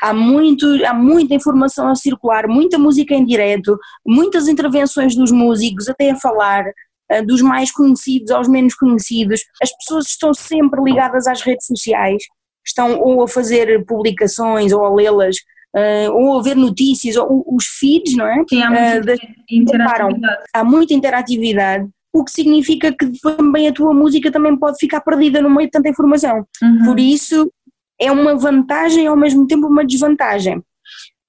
Há, 0.00 0.14
muito, 0.14 0.66
há 0.84 0.94
muita 0.94 1.34
informação 1.34 1.88
a 1.88 1.94
circular, 1.94 2.48
muita 2.48 2.78
música 2.78 3.14
em 3.14 3.24
direto, 3.24 3.78
muitas 4.04 4.48
intervenções 4.48 5.14
dos 5.14 5.30
músicos, 5.30 5.88
até 5.88 6.10
a 6.10 6.16
falar, 6.16 6.64
eh, 7.10 7.22
dos 7.22 7.42
mais 7.42 7.70
conhecidos 7.70 8.30
aos 8.30 8.48
menos 8.48 8.74
conhecidos. 8.74 9.42
As 9.62 9.70
pessoas 9.76 10.06
estão 10.06 10.32
sempre 10.34 10.82
ligadas 10.82 11.26
às 11.26 11.42
redes 11.42 11.66
sociais 11.66 12.24
estão 12.66 12.98
ou 13.00 13.22
a 13.22 13.28
fazer 13.28 13.84
publicações 13.84 14.72
ou 14.72 14.84
a 14.84 14.94
lê-las 14.94 15.36
Uh, 15.76 16.10
ou 16.10 16.38
a 16.38 16.42
ver 16.42 16.56
notícias, 16.56 17.16
ou 17.16 17.44
os 17.46 17.66
feeds, 17.66 18.16
não 18.16 18.26
é? 18.26 18.42
Sim, 18.48 18.62
há 18.62 18.70
muita 18.70 19.12
uh, 19.12 19.16
interatividade. 19.50 20.38
Há 20.54 20.64
muita 20.64 20.94
interatividade, 20.94 21.88
o 22.14 22.24
que 22.24 22.30
significa 22.30 22.90
que 22.90 23.12
também 23.20 23.68
a 23.68 23.72
tua 23.72 23.92
música 23.92 24.32
também 24.32 24.56
pode 24.56 24.78
ficar 24.78 25.02
perdida 25.02 25.42
no 25.42 25.50
meio 25.50 25.66
de 25.66 25.72
tanta 25.72 25.90
informação. 25.90 26.46
Uhum. 26.62 26.84
Por 26.86 26.98
isso 26.98 27.52
é 28.00 28.10
uma 28.10 28.34
vantagem 28.34 29.04
e 29.04 29.06
ao 29.06 29.16
mesmo 29.16 29.46
tempo 29.46 29.66
uma 29.66 29.84
desvantagem. 29.84 30.62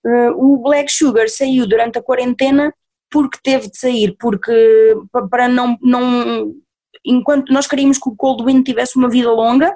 Uh, 0.05 0.31
o 0.37 0.57
Black 0.63 0.91
Sugar 0.93 1.27
saiu 1.27 1.67
durante 1.67 1.99
a 1.99 2.01
quarentena 2.01 2.73
porque 3.11 3.39
teve 3.43 3.69
de 3.69 3.77
sair, 3.77 4.15
porque 4.17 4.53
para 5.29 5.49
não, 5.49 5.77
não 5.81 6.53
enquanto 7.05 7.51
nós 7.51 7.67
queríamos 7.67 7.97
que 7.97 8.09
o 8.09 8.15
Coldwind 8.15 8.63
tivesse 8.63 8.97
uma 8.97 9.09
vida 9.09 9.31
longa, 9.31 9.75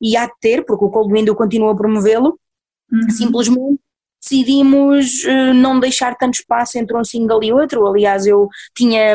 e 0.00 0.16
há 0.16 0.26
de 0.26 0.32
ter, 0.40 0.64
porque 0.64 0.84
o 0.84 0.90
Cold 0.90 1.12
Window 1.12 1.34
continua 1.34 1.72
a 1.72 1.76
promovê-lo, 1.76 2.38
uhum. 2.92 3.10
simplesmente 3.10 3.80
decidimos 4.22 5.24
uh, 5.24 5.54
não 5.54 5.80
deixar 5.80 6.14
tanto 6.16 6.34
espaço 6.34 6.78
entre 6.78 6.96
um 6.96 7.04
single 7.04 7.42
e 7.42 7.52
outro. 7.52 7.86
Aliás, 7.86 8.26
eu 8.26 8.48
tinha, 8.76 9.14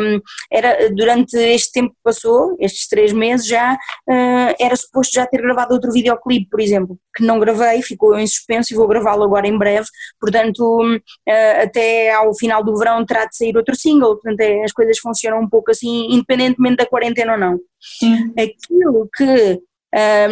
era 0.51 0.89
durante 0.91 1.37
este 1.37 1.71
tempo 1.71 1.89
que 1.91 1.99
passou, 2.03 2.57
estes 2.59 2.87
três 2.87 3.13
meses 3.13 3.45
já, 3.45 3.73
uh, 3.73 4.55
era 4.59 4.75
suposto 4.75 5.13
já 5.13 5.27
ter 5.27 5.41
gravado 5.41 5.73
outro 5.73 5.91
videoclipe, 5.91 6.49
por 6.49 6.59
exemplo, 6.59 6.97
que 7.15 7.23
não 7.23 7.39
gravei, 7.39 7.81
ficou 7.81 8.17
em 8.17 8.25
suspenso 8.25 8.73
e 8.73 8.75
vou 8.75 8.87
gravá-lo 8.87 9.23
agora 9.23 9.47
em 9.47 9.57
breve. 9.57 9.87
Portanto, 10.19 10.81
uh, 10.81 11.63
até 11.63 12.11
ao 12.11 12.35
final 12.35 12.63
do 12.63 12.75
verão 12.75 13.05
terá 13.05 13.25
de 13.25 13.37
sair 13.37 13.55
outro 13.55 13.75
single. 13.75 14.15
Portanto, 14.15 14.39
é, 14.39 14.63
as 14.63 14.71
coisas 14.71 14.97
funcionam 14.97 15.39
um 15.39 15.49
pouco 15.49 15.71
assim, 15.71 16.07
independentemente 16.09 16.77
da 16.77 16.85
quarentena 16.85 17.33
ou 17.33 17.39
não. 17.39 17.59
Sim. 17.79 18.33
Aquilo 18.37 19.07
que 19.15 19.61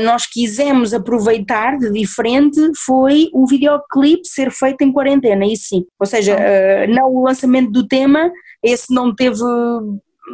nós 0.03 0.25
quisemos 0.25 0.93
aproveitar 0.93 1.77
de 1.77 1.89
diferente 1.91 2.59
foi 2.85 3.29
o 3.33 3.47
videoclipe 3.47 4.27
ser 4.27 4.51
feito 4.51 4.81
em 4.81 4.91
quarentena, 4.91 5.45
isso 5.45 5.69
sim. 5.69 5.85
Ou 5.99 6.05
seja, 6.05 6.35
uh, 6.35 6.93
não 6.93 7.13
o 7.13 7.23
lançamento 7.23 7.71
do 7.71 7.87
tema, 7.87 8.29
esse 8.61 8.93
não 8.93 9.15
teve, 9.15 9.39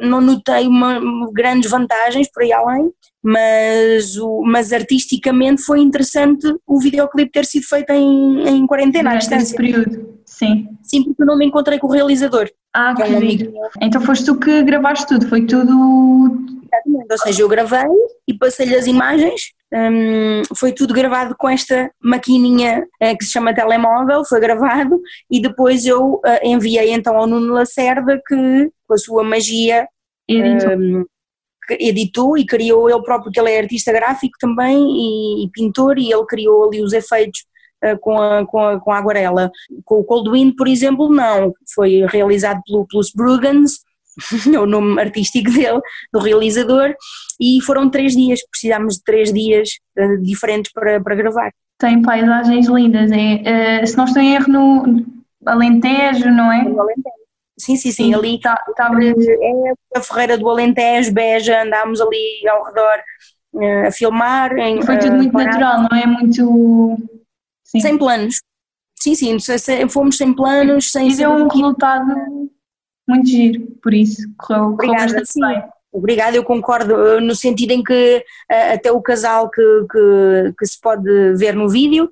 não 0.01 0.19
notei 0.19 0.67
uma, 0.67 0.99
grandes 1.31 1.69
vantagens 1.69 2.27
por 2.31 2.41
aí 2.41 2.51
além, 2.51 2.89
mas, 3.21 4.15
mas 4.45 4.73
artisticamente 4.73 5.61
foi 5.61 5.79
interessante 5.79 6.47
o 6.65 6.79
videoclipe 6.79 7.31
ter 7.31 7.45
sido 7.45 7.67
feito 7.67 7.91
em, 7.91 8.47
em 8.47 8.65
quarentena, 8.65 9.11
à 9.11 9.15
distância. 9.15 9.55
período, 9.55 10.19
sim. 10.25 10.67
Sim, 10.81 11.03
porque 11.03 11.21
eu 11.21 11.27
não 11.27 11.37
me 11.37 11.45
encontrei 11.45 11.77
com 11.77 11.87
o 11.87 11.91
realizador. 11.91 12.49
Ah, 12.73 12.95
que 12.95 13.03
é 13.03 13.05
um 13.05 13.17
amigo. 13.17 13.51
Então 13.81 14.01
foste 14.01 14.25
tu 14.25 14.35
que 14.35 14.63
gravaste 14.63 15.07
tudo, 15.07 15.27
foi 15.27 15.45
tudo 15.45 16.58
Exatamente, 16.71 17.12
ou 17.12 17.17
seja, 17.17 17.41
eu 17.41 17.49
gravei 17.49 17.88
e 18.27 18.34
passei-lhe 18.34 18.75
as 18.75 18.86
imagens, 18.86 19.51
um, 19.73 20.41
foi 20.55 20.71
tudo 20.71 20.93
gravado 20.93 21.36
com 21.38 21.47
esta 21.47 21.91
maquininha 22.01 22.88
uh, 23.01 23.17
que 23.17 23.25
se 23.25 23.32
chama 23.32 23.53
telemóvel, 23.53 24.25
foi 24.25 24.39
gravado 24.39 24.99
e 25.29 25.41
depois 25.41 25.86
eu 25.86 26.15
uh, 26.15 26.21
enviei 26.43 26.91
então 26.91 27.15
ao 27.15 27.27
Nuno 27.27 27.53
Lacerda 27.53 28.21
que 28.25 28.71
com 28.88 28.93
a 28.93 28.97
sua 28.97 29.23
magia 29.23 29.88
editou. 30.27 30.75
Um, 30.75 31.05
editou 31.79 32.36
e 32.36 32.47
criou 32.47 32.89
ele 32.89 33.03
próprio, 33.03 33.32
que 33.32 33.39
ele 33.39 33.51
é 33.51 33.60
artista 33.60 33.91
gráfico 33.91 34.36
também 34.39 34.75
e, 34.75 35.45
e 35.45 35.49
pintor 35.51 35.99
e 35.99 36.12
ele 36.12 36.25
criou 36.25 36.67
ali 36.67 36.82
os 36.82 36.93
efeitos 36.93 37.45
uh, 37.84 37.97
com, 37.99 38.19
a, 38.19 38.45
com, 38.47 38.60
a, 38.60 38.79
com 38.79 38.91
a 38.91 38.97
aguarela. 38.97 39.51
Com 39.86 39.99
o 39.99 40.03
Coldwind, 40.03 40.55
por 40.55 40.67
exemplo, 40.67 41.13
não, 41.13 41.53
foi 41.75 42.05
realizado 42.08 42.60
pelo, 42.65 42.88
pelos 42.88 43.12
Brugans 43.12 43.82
o 44.62 44.65
nome 44.65 44.99
artístico 45.01 45.51
dele, 45.51 45.79
do 46.12 46.19
realizador, 46.19 46.93
e 47.39 47.62
foram 47.62 47.89
três 47.89 48.15
dias, 48.15 48.39
precisámos 48.49 48.95
de 48.95 49.03
três 49.03 49.32
dias 49.32 49.69
uh, 49.97 50.21
diferentes 50.21 50.71
para, 50.71 51.01
para 51.01 51.15
gravar. 51.15 51.51
Tem 51.77 52.01
paisagens 52.01 52.67
lindas, 52.67 53.12
é, 53.12 53.82
uh, 53.82 53.88
se 53.88 53.97
não 53.97 54.05
estou 54.05 54.21
em 54.21 54.36
erro 54.36 54.51
no 54.51 55.05
Alentejo, 55.45 56.29
não 56.29 56.51
é? 56.51 56.63
No 56.63 56.82
Alentejo. 56.82 57.19
Sim, 57.58 57.75
sim, 57.75 57.91
sim, 57.91 58.03
sim 58.05 58.13
ali 58.13 58.36
está, 58.36 58.55
tá, 58.75 58.89
é 59.01 59.97
a 59.97 60.01
Ferreira 60.01 60.38
do 60.38 60.49
Alentejo, 60.49 61.13
Beja, 61.13 61.63
andámos 61.63 61.99
ali 61.99 62.47
ao 62.47 62.65
redor 62.65 62.99
uh, 63.53 63.88
a 63.88 63.91
filmar. 63.91 64.58
Em, 64.58 64.82
Foi 64.82 64.97
tudo 64.97 65.15
muito 65.15 65.34
natural, 65.34 65.88
não 65.89 65.97
é? 65.97 66.05
Muito. 66.05 66.97
Sim. 67.65 67.79
Sem 67.82 67.97
planos. 67.97 68.41
Sim, 68.99 69.15
sim, 69.15 69.38
fomos 69.89 70.17
sem 70.17 70.34
planos, 70.34 70.91
sem. 70.91 71.10
E 71.10 71.15
deu 71.15 71.32
um 71.32 71.47
resultado 71.47 72.13
muito 73.09 73.27
giro, 73.27 73.67
por 73.81 73.93
isso 73.93 74.21
correu, 74.37 74.77
correu 74.77 74.93
bastante 74.93 75.39
bem. 75.39 75.63
Obrigada, 75.91 76.37
eu 76.37 76.43
concordo 76.43 76.93
eh, 76.93 77.19
no 77.19 77.33
sentido 77.33 77.71
em 77.71 77.83
que 77.83 78.23
eh, 78.49 78.73
até 78.73 78.91
o 78.91 79.01
casal 79.01 79.49
que, 79.49 79.61
que, 79.91 80.53
que, 80.59 80.65
se 80.67 80.79
pode 80.79 81.33
ver 81.33 81.55
no 81.55 81.67
vídeo 81.67 82.09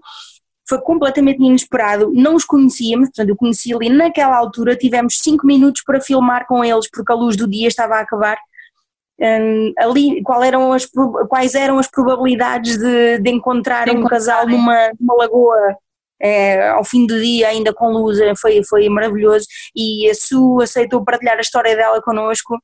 foi 0.68 0.82
completamente 0.82 1.42
inesperado, 1.42 2.12
não 2.14 2.36
os 2.36 2.44
conhecíamos, 2.44 3.10
portanto 3.10 3.30
eu 3.30 3.36
conheci 3.36 3.74
ali 3.74 3.90
naquela 3.90 4.36
altura, 4.36 4.76
tivemos 4.76 5.20
5 5.20 5.46
minutos 5.46 5.84
para 5.84 6.02
filmar 6.02 6.48
com 6.48 6.66
eles 6.66 6.90
porque 6.90 7.12
a 7.12 7.16
luz 7.16 7.38
do 7.38 7.48
dia 7.48 7.68
estava 7.68 7.96
a 7.96 8.00
acabar. 8.02 8.38
Um, 9.20 9.74
ali 9.80 10.22
qual 10.22 10.44
eram 10.44 10.74
as, 10.74 10.88
quais 11.28 11.56
eram 11.56 11.80
as 11.80 11.88
probabilidades 11.88 12.78
de, 12.78 13.18
de 13.18 13.32
encontrar 13.32 13.86
de 13.86 13.98
um 13.98 14.06
casal 14.06 14.48
numa, 14.48 14.92
numa 15.00 15.16
lagoa 15.16 15.76
é, 16.22 16.70
ao 16.70 16.84
fim 16.84 17.06
do 17.06 17.20
dia, 17.20 17.50
ainda 17.50 17.74
com 17.74 17.92
luz, 17.92 18.20
é, 18.20 18.34
foi, 18.36 18.62
foi 18.64 18.90
maravilhoso. 18.90 19.46
E 19.76 20.10
a 20.10 20.14
Su 20.16 20.60
aceitou 20.62 21.04
partilhar 21.04 21.38
a 21.38 21.42
história 21.42 21.76
dela 21.76 22.02
connosco 22.02 22.58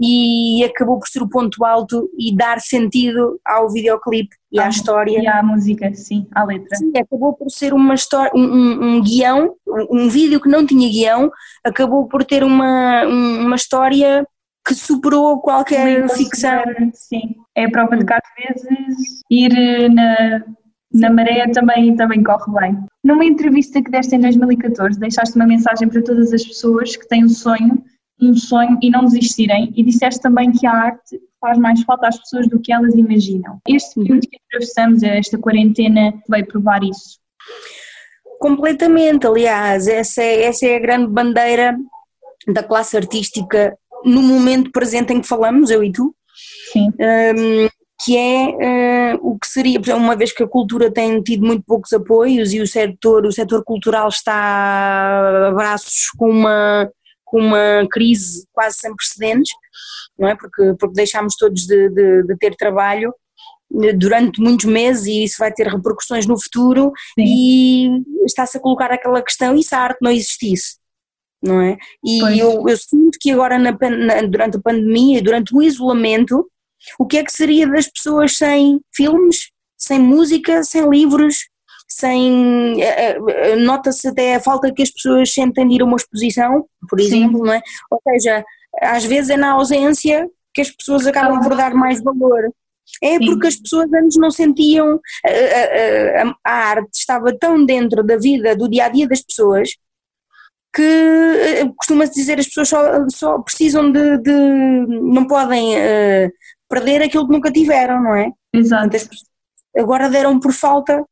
e 0.00 0.64
acabou 0.64 0.98
por 0.98 1.06
ser 1.08 1.22
o 1.22 1.28
ponto 1.28 1.62
alto 1.62 2.08
e 2.18 2.34
dar 2.34 2.58
sentido 2.58 3.38
ao 3.44 3.68
videoclipe 3.68 4.34
e 4.50 4.58
à 4.58 4.68
história. 4.68 5.20
E 5.20 5.26
à 5.26 5.42
música, 5.42 5.92
sim, 5.94 6.26
à 6.34 6.44
letra. 6.44 6.74
Sim, 6.76 6.90
acabou 6.96 7.34
por 7.34 7.50
ser 7.50 7.74
uma 7.74 7.94
história, 7.94 8.32
um, 8.34 8.42
um, 8.42 8.84
um 8.84 9.02
guião, 9.02 9.54
um, 9.68 10.04
um, 10.04 10.08
vídeo 10.08 10.40
que 10.40 10.48
não 10.48 10.66
tinha 10.66 10.88
guião, 10.88 11.30
acabou 11.62 12.08
por 12.08 12.24
ter 12.24 12.42
uma, 12.42 13.04
uma 13.04 13.56
história 13.56 14.26
que 14.66 14.74
superou 14.74 15.40
qualquer 15.40 16.08
ficção. 16.08 16.62
Sim, 16.94 17.34
é 17.54 17.66
a 17.66 17.70
prova 17.70 17.96
de 17.96 18.04
que 18.04 18.12
às 18.12 18.64
vezes 18.64 19.20
ir 19.30 19.90
na 19.90 20.44
na 20.92 21.10
maré 21.10 21.48
também, 21.48 21.94
também 21.94 22.22
corre 22.22 22.52
bem. 22.60 22.78
Numa 23.04 23.24
entrevista 23.24 23.82
que 23.82 23.90
deste 23.90 24.16
em 24.16 24.20
2014, 24.20 24.98
deixaste 24.98 25.36
uma 25.36 25.46
mensagem 25.46 25.88
para 25.88 26.02
todas 26.02 26.32
as 26.32 26.44
pessoas 26.44 26.96
que 26.96 27.06
têm 27.08 27.24
um 27.24 27.28
sonho, 27.28 27.82
um 28.20 28.34
sonho 28.34 28.78
e 28.82 28.90
não 28.90 29.04
desistirem, 29.04 29.72
e 29.76 29.82
disseste 29.82 30.20
também 30.20 30.50
que 30.50 30.66
a 30.66 30.72
arte 30.72 31.20
faz 31.40 31.58
mais 31.58 31.82
falta 31.82 32.08
às 32.08 32.18
pessoas 32.18 32.48
do 32.48 32.60
que 32.60 32.72
elas 32.72 32.94
imaginam. 32.94 33.58
Este 33.66 33.94
período 33.94 34.28
que 34.28 34.38
atravessamos, 34.46 35.02
esta 35.02 35.38
quarentena, 35.38 36.12
vai 36.28 36.44
provar 36.44 36.82
isso. 36.82 37.18
Completamente, 38.38 39.26
aliás, 39.26 39.86
essa 39.86 40.22
é, 40.22 40.44
essa 40.44 40.66
é 40.66 40.76
a 40.76 40.80
grande 40.80 41.06
bandeira 41.06 41.78
da 42.48 42.62
classe 42.62 42.96
artística 42.96 43.76
no 44.04 44.22
momento 44.22 44.70
presente 44.70 45.12
em 45.12 45.20
que 45.20 45.28
falamos, 45.28 45.70
eu 45.70 45.84
e 45.84 45.92
tu. 45.92 46.14
Sim. 46.72 46.88
Um, 46.88 47.79
que 48.02 48.16
é 48.16 49.14
uh, 49.14 49.18
o 49.20 49.38
que 49.38 49.46
seria, 49.46 49.78
uma 49.94 50.16
vez 50.16 50.32
que 50.32 50.42
a 50.42 50.48
cultura 50.48 50.90
tem 50.90 51.22
tido 51.22 51.46
muito 51.46 51.62
poucos 51.66 51.92
apoios 51.92 52.52
e 52.52 52.60
o 52.60 52.66
setor, 52.66 53.26
o 53.26 53.32
setor 53.32 53.62
cultural 53.62 54.08
está 54.08 55.48
a 55.48 55.50
braços 55.52 56.08
com 56.16 56.30
uma, 56.30 56.90
com 57.24 57.38
uma 57.38 57.86
crise 57.90 58.46
quase 58.52 58.78
sem 58.78 58.94
precedentes, 58.96 59.52
não 60.18 60.28
é? 60.28 60.34
Porque, 60.34 60.74
porque 60.78 60.94
deixámos 60.94 61.36
todos 61.36 61.66
de, 61.66 61.90
de, 61.90 62.22
de 62.22 62.36
ter 62.38 62.56
trabalho 62.56 63.14
eh, 63.82 63.92
durante 63.92 64.40
muitos 64.40 64.64
meses 64.64 65.06
e 65.06 65.24
isso 65.24 65.36
vai 65.38 65.52
ter 65.52 65.66
repercussões 65.66 66.26
no 66.26 66.40
futuro 66.40 66.92
Sim. 67.18 67.24
e 67.26 68.24
está-se 68.24 68.56
a 68.56 68.60
colocar 68.60 68.90
aquela 68.90 69.22
questão 69.22 69.54
e 69.54 69.62
se 69.62 69.74
a 69.74 69.78
arte 69.78 69.98
não 70.00 70.10
existisse? 70.10 70.78
Não 71.42 71.60
é? 71.60 71.76
E 72.04 72.38
eu, 72.38 72.68
eu, 72.68 72.76
sinto 72.76 73.18
que 73.18 73.30
agora 73.30 73.58
na, 73.58 73.72
na, 73.72 74.22
durante 74.22 74.56
a 74.58 74.60
pandemia 74.60 75.18
e 75.18 75.22
durante 75.22 75.54
o 75.54 75.62
isolamento 75.62 76.46
o 76.98 77.06
que 77.06 77.18
é 77.18 77.24
que 77.24 77.32
seria 77.32 77.66
das 77.66 77.88
pessoas 77.88 78.36
sem 78.36 78.80
filmes, 78.94 79.50
sem 79.76 79.98
música, 79.98 80.62
sem 80.62 80.88
livros, 80.88 81.36
sem. 81.88 82.82
Eh, 82.82 83.18
eh, 83.28 83.56
nota-se 83.56 84.08
até 84.08 84.34
a 84.36 84.40
falta 84.40 84.72
que 84.72 84.82
as 84.82 84.90
pessoas 84.90 85.32
sentem 85.32 85.66
de 85.66 85.74
ir 85.74 85.82
a 85.82 85.84
uma 85.84 85.96
exposição, 85.96 86.66
por 86.88 87.00
exemplo, 87.00 87.44
não 87.44 87.52
é? 87.52 87.60
Ou 87.90 88.00
seja, 88.08 88.44
às 88.80 89.04
vezes 89.04 89.30
é 89.30 89.36
na 89.36 89.52
ausência 89.52 90.28
que 90.54 90.60
as 90.60 90.70
pessoas 90.70 91.06
acabam 91.06 91.40
por 91.42 91.56
dar 91.56 91.74
mais 91.74 92.02
valor. 92.02 92.50
É 93.02 93.18
Sim. 93.18 93.26
porque 93.26 93.46
as 93.46 93.56
pessoas 93.56 93.92
antes 93.92 94.16
não 94.18 94.30
sentiam. 94.30 95.00
A, 95.24 95.28
a, 95.28 96.22
a, 96.22 96.34
a, 96.44 96.52
arte 96.70 96.90
estava 96.94 97.36
tão 97.36 97.64
dentro 97.64 98.02
da 98.02 98.16
vida, 98.16 98.56
do 98.56 98.68
dia 98.68 98.86
a 98.86 98.88
dia 98.88 99.06
das 99.06 99.22
pessoas, 99.22 99.70
que 100.74 100.82
eh, 100.82 101.66
costuma-se 101.76 102.14
dizer 102.14 102.38
as 102.38 102.46
pessoas 102.46 102.68
só, 102.68 103.08
só 103.08 103.38
precisam 103.40 103.90
de, 103.90 104.18
de. 104.18 104.32
não 104.32 105.26
podem 105.26 105.76
uh, 105.76 106.30
perder 106.70 107.02
aquilo 107.02 107.26
que 107.26 107.32
nunca 107.32 107.50
tiveram, 107.50 108.00
não 108.00 108.14
é? 108.14 108.30
Exato. 108.54 108.96
Agora 109.76 110.08
deram 110.08 110.38
por 110.38 110.52
falta 110.52 111.04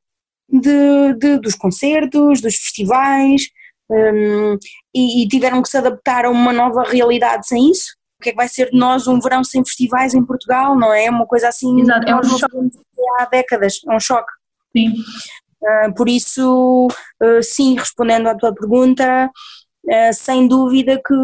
de, 0.49 1.14
de 1.14 1.38
dos 1.38 1.55
concertos, 1.55 2.40
dos 2.40 2.55
festivais 2.55 3.49
um, 3.90 4.57
e, 4.94 5.23
e, 5.23 5.29
tiveram 5.29 5.61
que 5.61 5.68
se 5.68 5.77
adaptar 5.77 6.25
a 6.25 6.31
uma 6.31 6.53
nova 6.53 6.85
realidade 6.85 7.47
sem 7.47 7.71
isso. 7.71 7.97
O 8.21 8.23
que 8.23 8.31
é 8.31 8.33
que 8.33 8.37
vai 8.37 8.49
ser 8.49 8.71
de 8.71 8.79
nós 8.79 9.07
um 9.07 9.21
verão 9.21 9.44
sem 9.44 9.64
festivais 9.64 10.14
em 10.14 10.25
Portugal, 10.25 10.77
não 10.77 10.92
é? 10.92 11.09
Uma 11.11 11.27
coisa 11.27 11.49
assim. 11.49 11.81
Exato, 11.81 12.09
é 12.09 12.16
um 12.16 12.23
choque. 12.23 12.57
Há 13.18 13.25
décadas, 13.27 13.81
é 13.88 13.94
um 13.94 14.01
choque. 14.01 14.31
Sim. 14.77 14.92
Uh, 15.62 15.94
por 15.94 16.09
isso, 16.09 16.88
uh, 17.23 17.42
sim, 17.42 17.77
respondendo 17.77 18.29
à 18.29 18.37
tua 18.37 18.55
pergunta, 18.55 19.31
uh, 19.87 20.12
sem 20.12 20.47
dúvida 20.47 21.01
que 21.05 21.14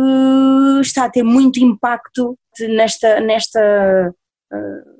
está 0.80 1.04
a 1.04 1.10
ter 1.10 1.22
muito 1.22 1.60
impacto 1.60 2.36
nesta, 2.60 3.20
nesta 3.20 4.14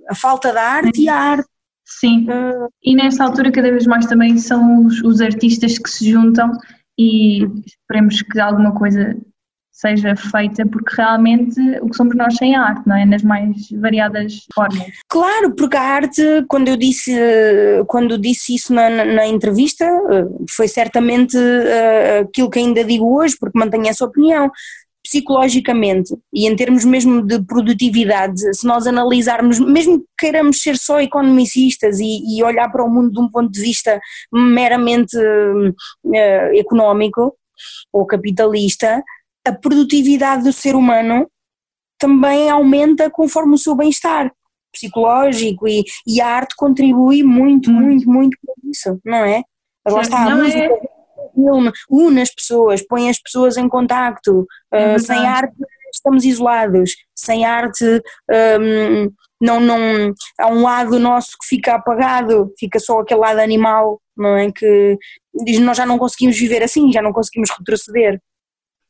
a 0.08 0.14
falta 0.14 0.52
da 0.52 0.62
arte 0.62 1.02
e 1.02 1.08
a 1.08 1.16
arte. 1.16 1.48
Sim, 1.86 2.26
uh, 2.30 2.68
e 2.82 2.94
nessa 2.94 3.24
altura 3.24 3.52
cada 3.52 3.70
vez 3.70 3.86
mais 3.86 4.06
também 4.06 4.38
são 4.38 4.86
os, 4.86 5.02
os 5.02 5.20
artistas 5.20 5.78
que 5.78 5.90
se 5.90 6.10
juntam 6.10 6.50
e 6.98 7.44
esperemos 7.66 8.22
que 8.22 8.40
alguma 8.40 8.74
coisa 8.74 9.14
seja 9.70 10.14
feita, 10.14 10.64
porque 10.66 10.94
realmente 10.96 11.60
o 11.82 11.88
que 11.90 11.96
somos 11.96 12.16
nós 12.16 12.36
sem 12.36 12.54
a 12.54 12.62
arte, 12.62 12.86
não 12.86 12.96
é? 12.96 13.04
Nas 13.04 13.24
mais 13.24 13.68
variadas 13.72 14.46
formas. 14.54 14.86
Claro, 15.08 15.52
porque 15.54 15.76
a 15.76 15.82
arte, 15.82 16.22
quando 16.48 16.68
eu 16.68 16.76
disse, 16.76 17.12
quando 17.88 18.16
disse 18.16 18.54
isso 18.54 18.72
na, 18.72 18.88
na, 18.88 19.26
entrevista, 19.26 19.84
foi 20.56 20.68
certamente 20.68 21.36
uh, 21.36 22.22
aquilo 22.22 22.48
que 22.48 22.60
ainda 22.60 22.84
digo 22.84 23.18
hoje, 23.18 23.36
porque 23.38 23.58
mantenho 23.58 23.88
essa 23.88 24.04
opinião 24.04 24.50
psicologicamente 25.04 26.16
e 26.32 26.46
em 26.46 26.56
termos 26.56 26.84
mesmo 26.84 27.22
de 27.22 27.42
produtividade, 27.44 28.40
se 28.54 28.66
nós 28.66 28.86
analisarmos, 28.86 29.60
mesmo 29.60 30.00
que 30.00 30.06
queiramos 30.18 30.62
ser 30.62 30.78
só 30.78 30.98
economicistas 30.98 32.00
e, 32.00 32.22
e 32.26 32.42
olhar 32.42 32.72
para 32.72 32.82
o 32.82 32.88
mundo 32.88 33.12
de 33.12 33.20
um 33.20 33.28
ponto 33.28 33.52
de 33.52 33.60
vista 33.60 34.00
meramente 34.32 35.14
uh, 35.16 36.56
económico 36.58 37.36
ou 37.92 38.06
capitalista, 38.06 39.02
a 39.46 39.52
produtividade 39.52 40.44
do 40.44 40.52
ser 40.52 40.74
humano 40.74 41.28
também 41.98 42.48
aumenta 42.48 43.10
conforme 43.10 43.54
o 43.54 43.58
seu 43.58 43.76
bem-estar 43.76 44.32
psicológico 44.72 45.68
e, 45.68 45.84
e, 46.06 46.20
a 46.20 46.26
arte 46.26 46.56
contribui 46.56 47.22
muito, 47.22 47.70
muito, 47.70 48.10
muito 48.10 48.36
com 48.44 48.54
isso, 48.68 48.98
não 49.04 49.24
é? 49.24 49.42
Lá 49.86 50.00
está, 50.00 50.32
a 50.32 50.34
música, 50.34 50.64
é 50.64 50.93
filme 51.34 51.72
une 51.90 52.20
as 52.20 52.32
pessoas, 52.32 52.86
põe 52.86 53.08
as 53.08 53.20
pessoas 53.20 53.56
em 53.56 53.68
contacto. 53.68 54.46
Uh, 54.72 54.98
sem 54.98 55.26
arte 55.26 55.54
estamos 55.92 56.24
isolados, 56.24 56.96
sem 57.14 57.44
arte 57.44 57.84
um, 58.60 59.10
não, 59.40 59.60
não, 59.60 60.14
há 60.38 60.46
um 60.48 60.62
lado 60.62 60.98
nosso 60.98 61.32
que 61.40 61.46
fica 61.46 61.74
apagado, 61.74 62.52
fica 62.58 62.78
só 62.78 63.00
aquele 63.00 63.20
lado 63.20 63.40
animal, 63.40 64.00
não 64.16 64.36
é? 64.36 64.50
Que 64.50 64.98
diz 65.44 65.58
nós 65.60 65.76
já 65.76 65.86
não 65.86 65.98
conseguimos 65.98 66.38
viver 66.38 66.62
assim, 66.62 66.92
já 66.92 67.02
não 67.02 67.12
conseguimos 67.12 67.50
retroceder. 67.56 68.20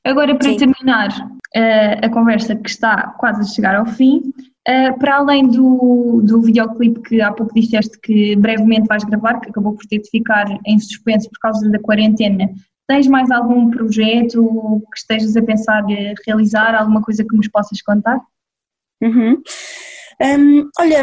Agora, 0.04 0.36
para 0.36 0.50
Sim. 0.50 0.56
terminar 0.58 1.08
uh, 1.08 2.06
a 2.06 2.08
conversa 2.10 2.54
que 2.54 2.68
está 2.68 3.14
quase 3.18 3.40
a 3.40 3.54
chegar 3.54 3.74
ao 3.74 3.86
fim, 3.86 4.22
uh, 4.68 4.98
para 4.98 5.16
além 5.16 5.46
do, 5.48 6.20
do 6.24 6.42
videoclipe 6.42 7.00
que 7.00 7.20
há 7.20 7.32
pouco 7.32 7.54
disseste 7.54 7.98
que 8.00 8.36
brevemente 8.36 8.88
vais 8.88 9.04
gravar, 9.04 9.40
que 9.40 9.50
acabou 9.50 9.74
por 9.74 9.86
ter 9.86 10.00
de 10.00 10.10
ficar 10.10 10.46
em 10.66 10.78
suspenso 10.78 11.28
por 11.30 11.38
causa 11.38 11.68
da 11.70 11.78
quarentena, 11.78 12.50
tens 12.86 13.06
mais 13.06 13.30
algum 13.30 13.70
projeto 13.70 14.82
que 14.92 14.98
estejas 14.98 15.36
a 15.36 15.42
pensar 15.42 15.84
realizar, 16.26 16.74
alguma 16.74 17.02
coisa 17.02 17.24
que 17.24 17.36
nos 17.36 17.48
possas 17.48 17.80
contar? 17.82 18.20
Uhum. 19.02 19.42
Um, 20.22 20.68
olha, 20.78 21.02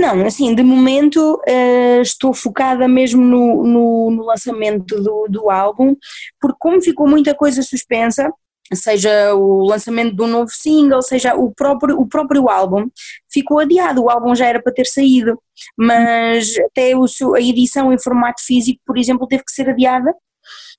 não, 0.00 0.26
assim, 0.26 0.54
de 0.54 0.62
momento 0.64 1.40
uh, 1.48 2.02
estou 2.02 2.34
focada 2.34 2.88
mesmo 2.88 3.24
no, 3.24 3.64
no, 3.64 4.10
no, 4.10 4.24
lançamento 4.24 5.00
do, 5.00 5.28
do 5.28 5.50
álbum, 5.50 5.94
porque 6.40 6.56
como 6.58 6.82
ficou 6.82 7.08
muita 7.08 7.34
coisa 7.34 7.62
suspensa, 7.62 8.32
seja 8.74 9.34
o 9.34 9.66
lançamento 9.66 10.14
de 10.14 10.22
um 10.22 10.26
novo 10.26 10.50
single, 10.50 11.02
seja 11.02 11.34
o 11.34 11.52
próprio, 11.52 11.98
o 11.98 12.06
próprio 12.06 12.48
álbum, 12.48 12.88
ficou 13.30 13.58
adiado, 13.58 14.02
o 14.02 14.10
álbum 14.10 14.34
já 14.34 14.46
era 14.46 14.62
para 14.62 14.72
ter 14.72 14.86
saído, 14.86 15.40
mas 15.76 16.56
até 16.58 16.96
o 16.96 17.06
seu, 17.06 17.34
a 17.34 17.40
edição 17.40 17.92
em 17.92 17.98
formato 17.98 18.42
físico, 18.44 18.80
por 18.86 18.98
exemplo, 18.98 19.26
teve 19.26 19.44
que 19.44 19.52
ser 19.52 19.68
adiada, 19.68 20.14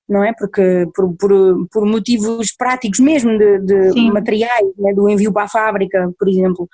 não 0.07 0.23
é? 0.23 0.33
Porque 0.33 0.87
por, 0.95 1.15
por, 1.15 1.67
por 1.71 1.85
motivos 1.85 2.51
práticos 2.51 2.99
mesmo, 2.99 3.37
de, 3.37 3.59
de 3.59 4.11
materiais, 4.11 4.67
né? 4.77 4.93
do 4.93 5.07
envio 5.07 5.31
para 5.31 5.43
a 5.43 5.49
fábrica, 5.49 6.11
por 6.17 6.27
exemplo. 6.27 6.67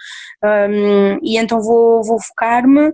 Um, 0.43 1.19
e 1.21 1.37
então 1.37 1.61
vou, 1.61 2.01
vou 2.03 2.19
focar-me 2.21 2.93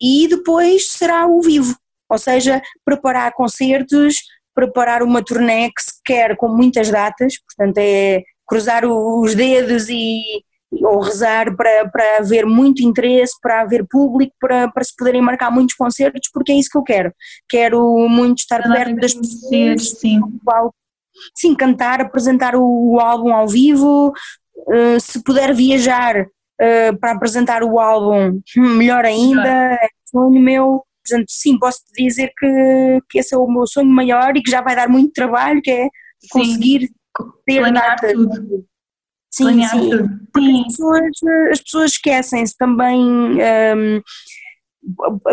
e 0.00 0.26
depois 0.28 0.88
será 0.88 1.26
o 1.26 1.40
vivo, 1.42 1.76
ou 2.08 2.18
seja, 2.18 2.60
preparar 2.84 3.32
concertos, 3.34 4.16
preparar 4.54 5.02
uma 5.02 5.22
turnê 5.22 5.68
que 5.70 5.82
se 5.82 5.92
quer 6.04 6.36
com 6.36 6.48
muitas 6.48 6.90
datas, 6.90 7.34
portanto 7.38 7.78
é 7.78 8.22
cruzar 8.46 8.84
os 8.84 9.34
dedos 9.34 9.88
e 9.88 10.22
ou 10.80 11.00
rezar 11.00 11.54
para, 11.54 11.88
para 11.90 12.18
haver 12.18 12.46
muito 12.46 12.82
interesse, 12.82 13.34
para 13.40 13.60
haver 13.60 13.86
público, 13.86 14.32
para, 14.40 14.70
para 14.70 14.84
se 14.84 14.94
poderem 14.96 15.20
marcar 15.20 15.50
muitos 15.50 15.74
concertos, 15.74 16.30
porque 16.32 16.52
é 16.52 16.54
isso 16.54 16.70
que 16.70 16.78
eu 16.78 16.82
quero. 16.82 17.12
Quero 17.48 18.08
muito 18.08 18.38
estar 18.38 18.62
perto 18.62 18.96
das 18.96 19.12
pessoas, 19.14 19.90
sim. 19.90 20.20
sim, 21.34 21.54
cantar, 21.54 22.00
apresentar 22.00 22.54
o, 22.56 22.98
álbum 23.00 23.34
ao 23.34 23.46
vivo, 23.46 24.12
uh, 24.56 25.00
se 25.00 25.22
puder 25.22 25.54
viajar 25.54 26.22
uh, 26.22 26.98
para 26.98 27.12
apresentar 27.12 27.62
o 27.62 27.78
álbum, 27.78 28.40
melhor 28.56 29.04
ainda, 29.04 29.74
é 29.74 29.88
sonho 30.06 30.40
meu. 30.40 30.82
Portanto, 31.06 31.26
sim, 31.30 31.58
posso 31.58 31.80
dizer 31.96 32.32
que, 32.38 32.98
que 33.10 33.18
esse 33.18 33.34
é 33.34 33.38
o 33.38 33.46
meu 33.46 33.66
sonho 33.66 33.88
maior 33.88 34.36
e 34.36 34.42
que 34.42 34.50
já 34.50 34.60
vai 34.60 34.76
dar 34.76 34.88
muito 34.88 35.12
trabalho, 35.12 35.60
que 35.62 35.70
é 35.70 35.88
conseguir 36.30 36.82
sim. 36.82 37.32
ter 37.44 37.72
datas. 37.72 38.12
Tudo. 38.12 38.66
Sim, 39.30 39.66
sim. 39.66 39.90
Tudo. 39.90 40.08
Sim. 40.36 40.60
As, 40.60 40.66
pessoas, 40.66 41.10
as 41.50 41.60
pessoas 41.60 41.92
esquecem-se 41.92 42.56
também. 42.56 43.00
Um, 43.00 44.02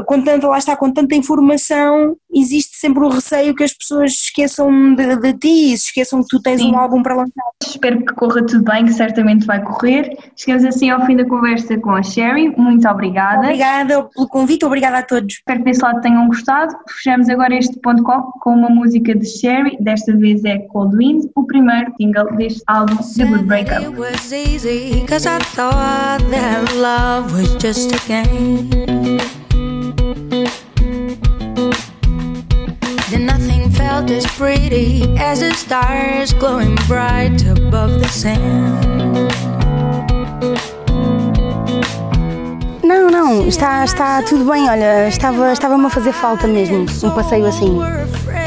com 0.05 0.21
tanta, 0.21 0.47
lá 0.47 0.57
está, 0.57 0.75
com 0.75 0.91
tanta 0.91 1.15
informação, 1.15 2.15
existe 2.31 2.77
sempre 2.77 3.03
o 3.03 3.09
receio 3.09 3.55
que 3.55 3.63
as 3.63 3.73
pessoas 3.73 4.11
esqueçam 4.11 4.93
de, 4.93 5.15
de 5.17 5.33
ti, 5.33 5.77
se 5.77 5.87
esqueçam 5.87 6.21
que 6.21 6.27
tu 6.29 6.41
tens 6.41 6.61
Sim. 6.61 6.71
um 6.71 6.77
álbum 6.77 7.01
para 7.01 7.15
lançar. 7.15 7.43
Espero 7.63 8.05
que 8.05 8.13
corra 8.13 8.45
tudo 8.45 8.63
bem, 8.63 8.85
que 8.85 8.93
certamente 8.93 9.45
vai 9.45 9.61
correr. 9.63 10.17
Chegamos 10.35 10.63
assim 10.65 10.89
ao 10.89 11.05
fim 11.05 11.15
da 11.15 11.25
conversa 11.25 11.77
com 11.77 11.91
a 11.91 12.03
Sherry, 12.03 12.53
muito 12.57 12.87
obrigada. 12.87 13.47
Obrigada 13.47 14.03
pelo 14.03 14.27
convite, 14.27 14.65
obrigada 14.65 14.99
a 14.99 15.03
todos. 15.03 15.33
Espero 15.33 15.59
que 15.59 15.65
desse 15.65 15.81
lado 15.81 16.01
tenham 16.01 16.27
gostado. 16.27 16.75
Fechamos 16.89 17.27
agora 17.29 17.55
este 17.55 17.79
ponto 17.79 18.03
com, 18.03 18.21
com 18.39 18.53
uma 18.53 18.69
música 18.69 19.15
de 19.15 19.25
Sherry, 19.25 19.77
desta 19.79 20.15
vez 20.15 20.45
é 20.45 20.59
Cold 20.59 20.95
Wind, 20.95 21.25
o 21.35 21.45
primeiro 21.45 21.91
single 21.97 22.35
deste 22.35 22.61
álbum, 22.67 22.95
The 22.95 23.25
Good 23.25 23.45
Breakup. 23.45 23.79
Then 28.09 29.38
as 34.11 34.25
pretty 34.37 35.03
as 35.17 35.39
the 35.39 35.53
stars 35.53 36.33
glowing 36.33 36.75
bright 36.87 37.45
above 37.45 37.99
the 37.99 38.07
sand. 38.07 38.39
Não, 42.83 43.09
não, 43.09 43.47
Está, 43.47 43.85
está 43.85 44.23
tudo 44.23 44.49
bem, 44.51 44.67
olha, 44.67 45.07
estava, 45.07 45.51
estava-me 45.53 45.85
a 45.85 45.89
fazer 45.89 46.11
falta 46.11 46.47
mesmo, 46.47 46.85
um 47.03 47.11
passeio 47.11 47.45
assim. 47.45 47.77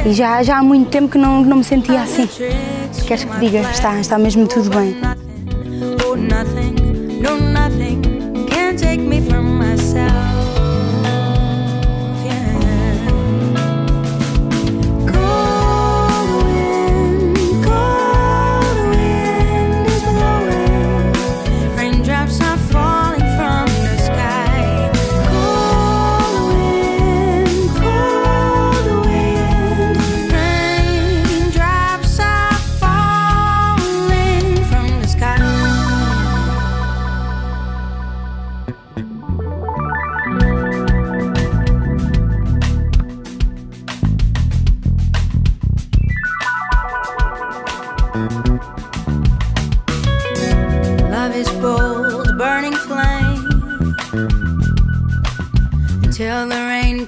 E 0.05 0.13
já, 0.13 0.43
já 0.43 0.59
há 0.59 0.63
muito 0.63 0.91
tempo 0.91 1.09
que 1.09 1.19
não, 1.19 1.43
não 1.43 1.59
me 1.59 1.65
sentia 1.65 2.03
assim. 2.03 2.29
Queres 3.07 3.25
que 3.25 3.33
te 3.33 3.39
diga? 3.39 3.61
Está, 3.71 4.01
está 4.01 4.19
mesmo 4.19 4.49
tudo 4.49 4.71
bem. 4.71 4.97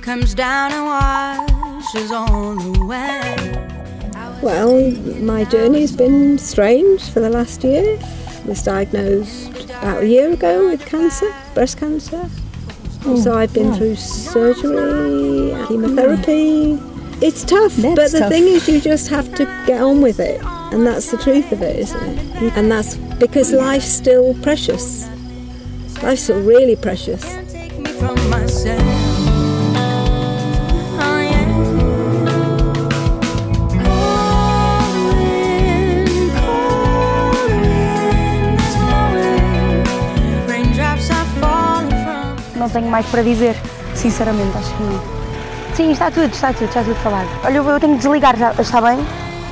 Comes 0.04 0.34
down 0.34 0.70
and 0.70 0.84
washes 0.84 2.12
all 2.12 2.60
away. 2.76 3.36
Well, 4.42 4.90
my 5.22 5.44
journey's 5.44 5.92
been 5.92 6.36
strange 6.36 7.08
for 7.08 7.20
the 7.20 7.30
last 7.30 7.64
year. 7.64 7.98
I 7.98 8.46
Was 8.46 8.62
diagnosed 8.62 9.70
about 9.70 10.02
a 10.02 10.06
year 10.06 10.30
ago 10.30 10.68
with 10.68 10.84
cancer, 10.84 11.34
breast 11.54 11.78
cancer. 11.78 12.28
so 13.16 13.34
I've 13.34 13.54
been 13.54 13.70
oh, 13.70 13.76
through 13.76 13.96
surgery, 13.96 15.56
chemotherapy. 15.68 16.78
It's 17.22 17.42
tough, 17.42 17.74
but 17.80 18.12
the 18.12 18.28
thing 18.28 18.44
is, 18.44 18.68
you 18.68 18.82
just 18.82 19.08
have 19.08 19.34
to 19.36 19.46
get 19.66 19.80
on 19.80 20.02
with 20.02 20.20
it, 20.20 20.38
and 20.44 20.86
that's 20.86 21.10
the 21.12 21.16
truth 21.16 21.50
of 21.50 21.62
it, 21.62 21.76
isn't 21.78 22.02
it? 22.02 22.52
And 22.58 22.70
that's 22.70 22.96
because 22.96 23.54
life's 23.54 23.86
still 23.86 24.34
precious. 24.42 25.08
Life's 26.02 26.24
still 26.24 26.42
really 26.42 26.76
precious. 26.76 27.24
Não 42.64 42.70
tenho 42.70 42.88
mais 42.88 43.04
para 43.04 43.22
dizer, 43.22 43.54
sinceramente, 43.94 44.56
acho 44.56 44.74
que 44.74 44.82
não. 44.84 44.98
Sim, 45.74 45.92
está 45.92 46.10
tudo, 46.10 46.32
está 46.32 46.50
tudo, 46.50 46.64
está 46.64 46.82
tudo 46.82 46.94
falado. 47.02 47.28
Olha, 47.44 47.58
eu 47.58 47.78
tenho 47.78 47.92
que 47.92 47.98
desligar 47.98 48.34
já, 48.38 48.52
está 48.52 48.80
bem? 48.80 49.04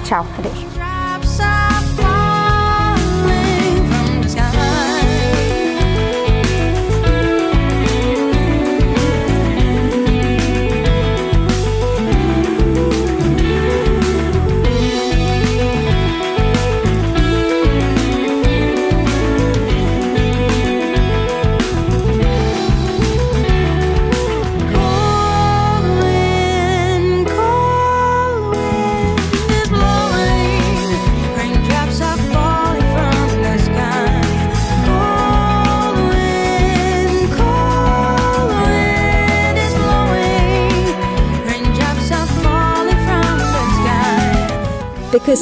Tchau, 0.03 0.25
adeus. 0.39 0.82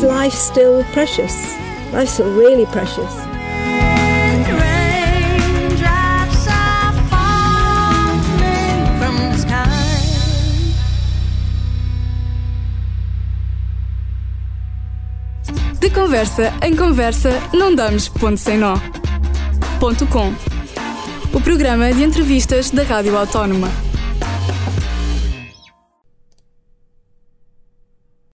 Because 0.00 0.16
life's 0.16 0.38
still 0.38 0.82
precious. 0.92 1.34
Life's 1.92 2.12
still 2.12 2.32
really 2.34 2.64
precious. 2.66 3.14
Raindrops 4.56 6.48
are 6.48 6.92
falling 7.10 8.22
from 8.98 9.16
the 9.30 9.36
sky. 9.36 9.68
De 15.80 15.90
conversa 15.90 16.54
em 16.62 16.74
conversa, 16.74 17.30
não 17.52 17.74
damos 17.74 18.08
ponto 18.08 18.38
sem 18.38 18.56
nó. 18.56 18.78
Ponto 19.78 20.06
com. 20.06 20.32
O 21.34 21.40
programa 21.42 21.92
de 21.92 22.02
entrevistas 22.04 22.70
da 22.70 22.84
Rádio 22.84 23.18
Autónoma. 23.18 23.89